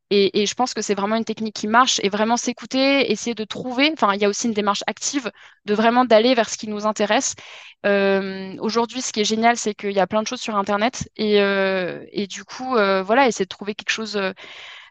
Et, 0.10 0.48
je 0.48 0.54
pense 0.56 0.74
que 0.74 0.82
c'est 0.82 0.96
vraiment 0.96 1.18
une 1.18 1.24
technique 1.24 1.56
qui 1.56 1.68
marche 1.68 2.00
et 2.02 2.10
vraiment 2.10 2.36
s'écouter, 2.36 3.12
essayer 3.12 3.36
de 3.36 3.44
trouver. 3.44 3.92
Enfin, 3.94 4.16
il 4.16 4.22
y 4.22 4.26
a 4.26 4.30
aussi 4.30 4.48
une 4.48 4.54
démarche 4.56 4.84
active 4.88 5.32
de 5.66 5.74
vraiment 5.76 6.04
d'aller 6.04 6.34
vers 6.34 6.50
ce 6.50 6.58
qui 6.58 6.68
nous 6.68 6.88
intéresse. 6.88 7.36
Euh, 7.86 8.56
aujourd'hui, 8.62 9.04
ce 9.04 9.14
qui 9.14 9.22
est 9.22 9.24
génial, 9.24 9.56
c'est 9.56 9.76
qu'il 9.76 9.92
y 9.92 10.00
a 10.00 10.08
plein 10.08 10.24
de 10.24 10.28
choses 10.28 10.42
sur 10.42 10.56
Internet 10.56 11.08
et, 11.16 12.28
du 12.28 12.44
coup, 12.44 12.72
voilà, 12.74 13.28
essayer 13.28 13.46
de 13.46 13.50
trouver 13.50 13.76
quelque 13.76 13.92
chose, 13.92 14.20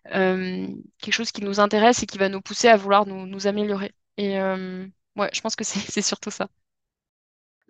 quelque 0.05 1.13
chose 1.13 1.33
qui 1.33 1.43
nous 1.43 1.59
intéresse 1.59 2.03
et 2.05 2.07
qui 2.07 2.19
va 2.19 2.29
nous 2.29 2.41
pousser 2.41 2.69
à 2.69 2.77
vouloir 2.77 3.07
nous 3.07 3.47
améliorer. 3.49 3.93
Et 4.19 4.39
euh, 4.41 4.87
ouais, 5.17 5.31
je 5.33 5.41
pense 5.41 5.57
que 5.57 5.65
c'est 5.67 6.03
surtout 6.03 6.31
ça. 6.31 6.49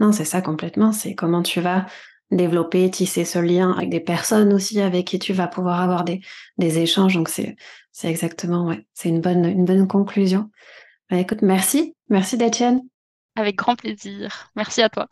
Non, 0.00 0.12
c'est 0.12 0.24
ça 0.24 0.40
complètement. 0.42 0.92
C'est 0.92 1.14
comment 1.14 1.42
tu 1.42 1.60
vas 1.60 1.86
développer, 2.30 2.90
tisser 2.90 3.24
ce 3.24 3.38
lien 3.38 3.72
avec 3.72 3.90
des 3.90 4.00
personnes 4.00 4.52
aussi 4.52 4.80
avec 4.80 5.06
qui 5.06 5.18
tu 5.18 5.32
vas 5.32 5.48
pouvoir 5.48 5.80
avoir 5.80 6.04
des, 6.04 6.20
des 6.58 6.78
échanges. 6.78 7.14
Donc 7.14 7.28
c'est 7.28 7.56
exactement 8.04 8.66
ouais, 8.66 8.86
c'est 8.94 9.08
une 9.08 9.20
bonne 9.20 9.44
une 9.46 9.64
bonne 9.64 9.88
conclusion. 9.88 10.50
Bah, 11.10 11.18
écoute, 11.18 11.42
merci, 11.42 11.96
merci 12.10 12.38
d'Etienne. 12.38 12.82
Avec 13.36 13.56
grand 13.56 13.74
plaisir. 13.74 14.50
Merci 14.54 14.82
à 14.82 14.90
toi. 14.90 15.08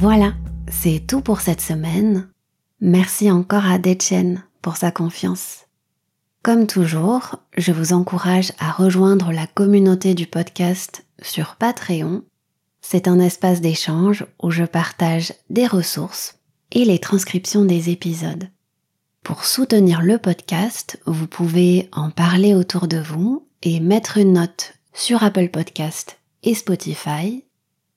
Voilà, 0.00 0.32
c'est 0.70 1.04
tout 1.08 1.22
pour 1.22 1.40
cette 1.40 1.60
semaine. 1.60 2.28
Merci 2.80 3.32
encore 3.32 3.66
à 3.66 3.78
Dechen 3.78 4.44
pour 4.62 4.76
sa 4.76 4.92
confiance. 4.92 5.66
Comme 6.44 6.68
toujours, 6.68 7.34
je 7.56 7.72
vous 7.72 7.92
encourage 7.92 8.52
à 8.60 8.70
rejoindre 8.70 9.32
la 9.32 9.48
communauté 9.48 10.14
du 10.14 10.28
podcast 10.28 11.04
sur 11.20 11.56
Patreon. 11.56 12.22
C'est 12.80 13.08
un 13.08 13.18
espace 13.18 13.60
d'échange 13.60 14.24
où 14.40 14.52
je 14.52 14.62
partage 14.62 15.32
des 15.50 15.66
ressources 15.66 16.38
et 16.70 16.84
les 16.84 17.00
transcriptions 17.00 17.64
des 17.64 17.90
épisodes. 17.90 18.50
Pour 19.24 19.44
soutenir 19.44 20.00
le 20.00 20.18
podcast, 20.18 21.00
vous 21.06 21.26
pouvez 21.26 21.88
en 21.90 22.10
parler 22.10 22.54
autour 22.54 22.86
de 22.86 22.98
vous 22.98 23.48
et 23.64 23.80
mettre 23.80 24.18
une 24.18 24.34
note 24.34 24.74
sur 24.94 25.24
Apple 25.24 25.48
Podcast 25.48 26.20
et 26.44 26.54
Spotify. 26.54 27.42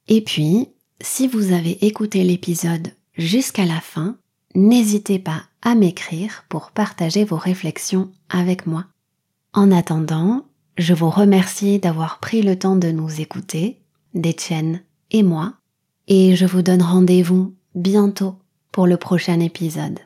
Et 0.07 0.21
puis, 0.23 0.69
si 1.01 1.27
vous 1.27 1.51
avez 1.53 1.85
écouté 1.85 2.23
l'épisode 2.23 2.91
jusqu'à 3.17 3.65
la 3.65 3.81
fin, 3.81 4.17
n'hésitez 4.55 5.19
pas 5.19 5.43
à 5.61 5.75
m'écrire 5.75 6.45
pour 6.49 6.71
partager 6.71 7.23
vos 7.23 7.37
réflexions 7.37 8.11
avec 8.29 8.65
moi. 8.65 8.85
En 9.53 9.71
attendant, 9.71 10.45
je 10.77 10.93
vous 10.93 11.09
remercie 11.09 11.79
d'avoir 11.79 12.19
pris 12.19 12.41
le 12.41 12.57
temps 12.57 12.75
de 12.75 12.89
nous 12.89 13.21
écouter, 13.21 13.81
d'Etienne 14.13 14.81
et 15.11 15.23
moi, 15.23 15.53
et 16.07 16.35
je 16.35 16.45
vous 16.45 16.61
donne 16.61 16.81
rendez-vous 16.81 17.53
bientôt 17.75 18.35
pour 18.71 18.87
le 18.87 18.97
prochain 18.97 19.39
épisode. 19.39 19.99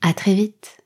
À 0.00 0.12
très 0.12 0.34
vite! 0.34 0.83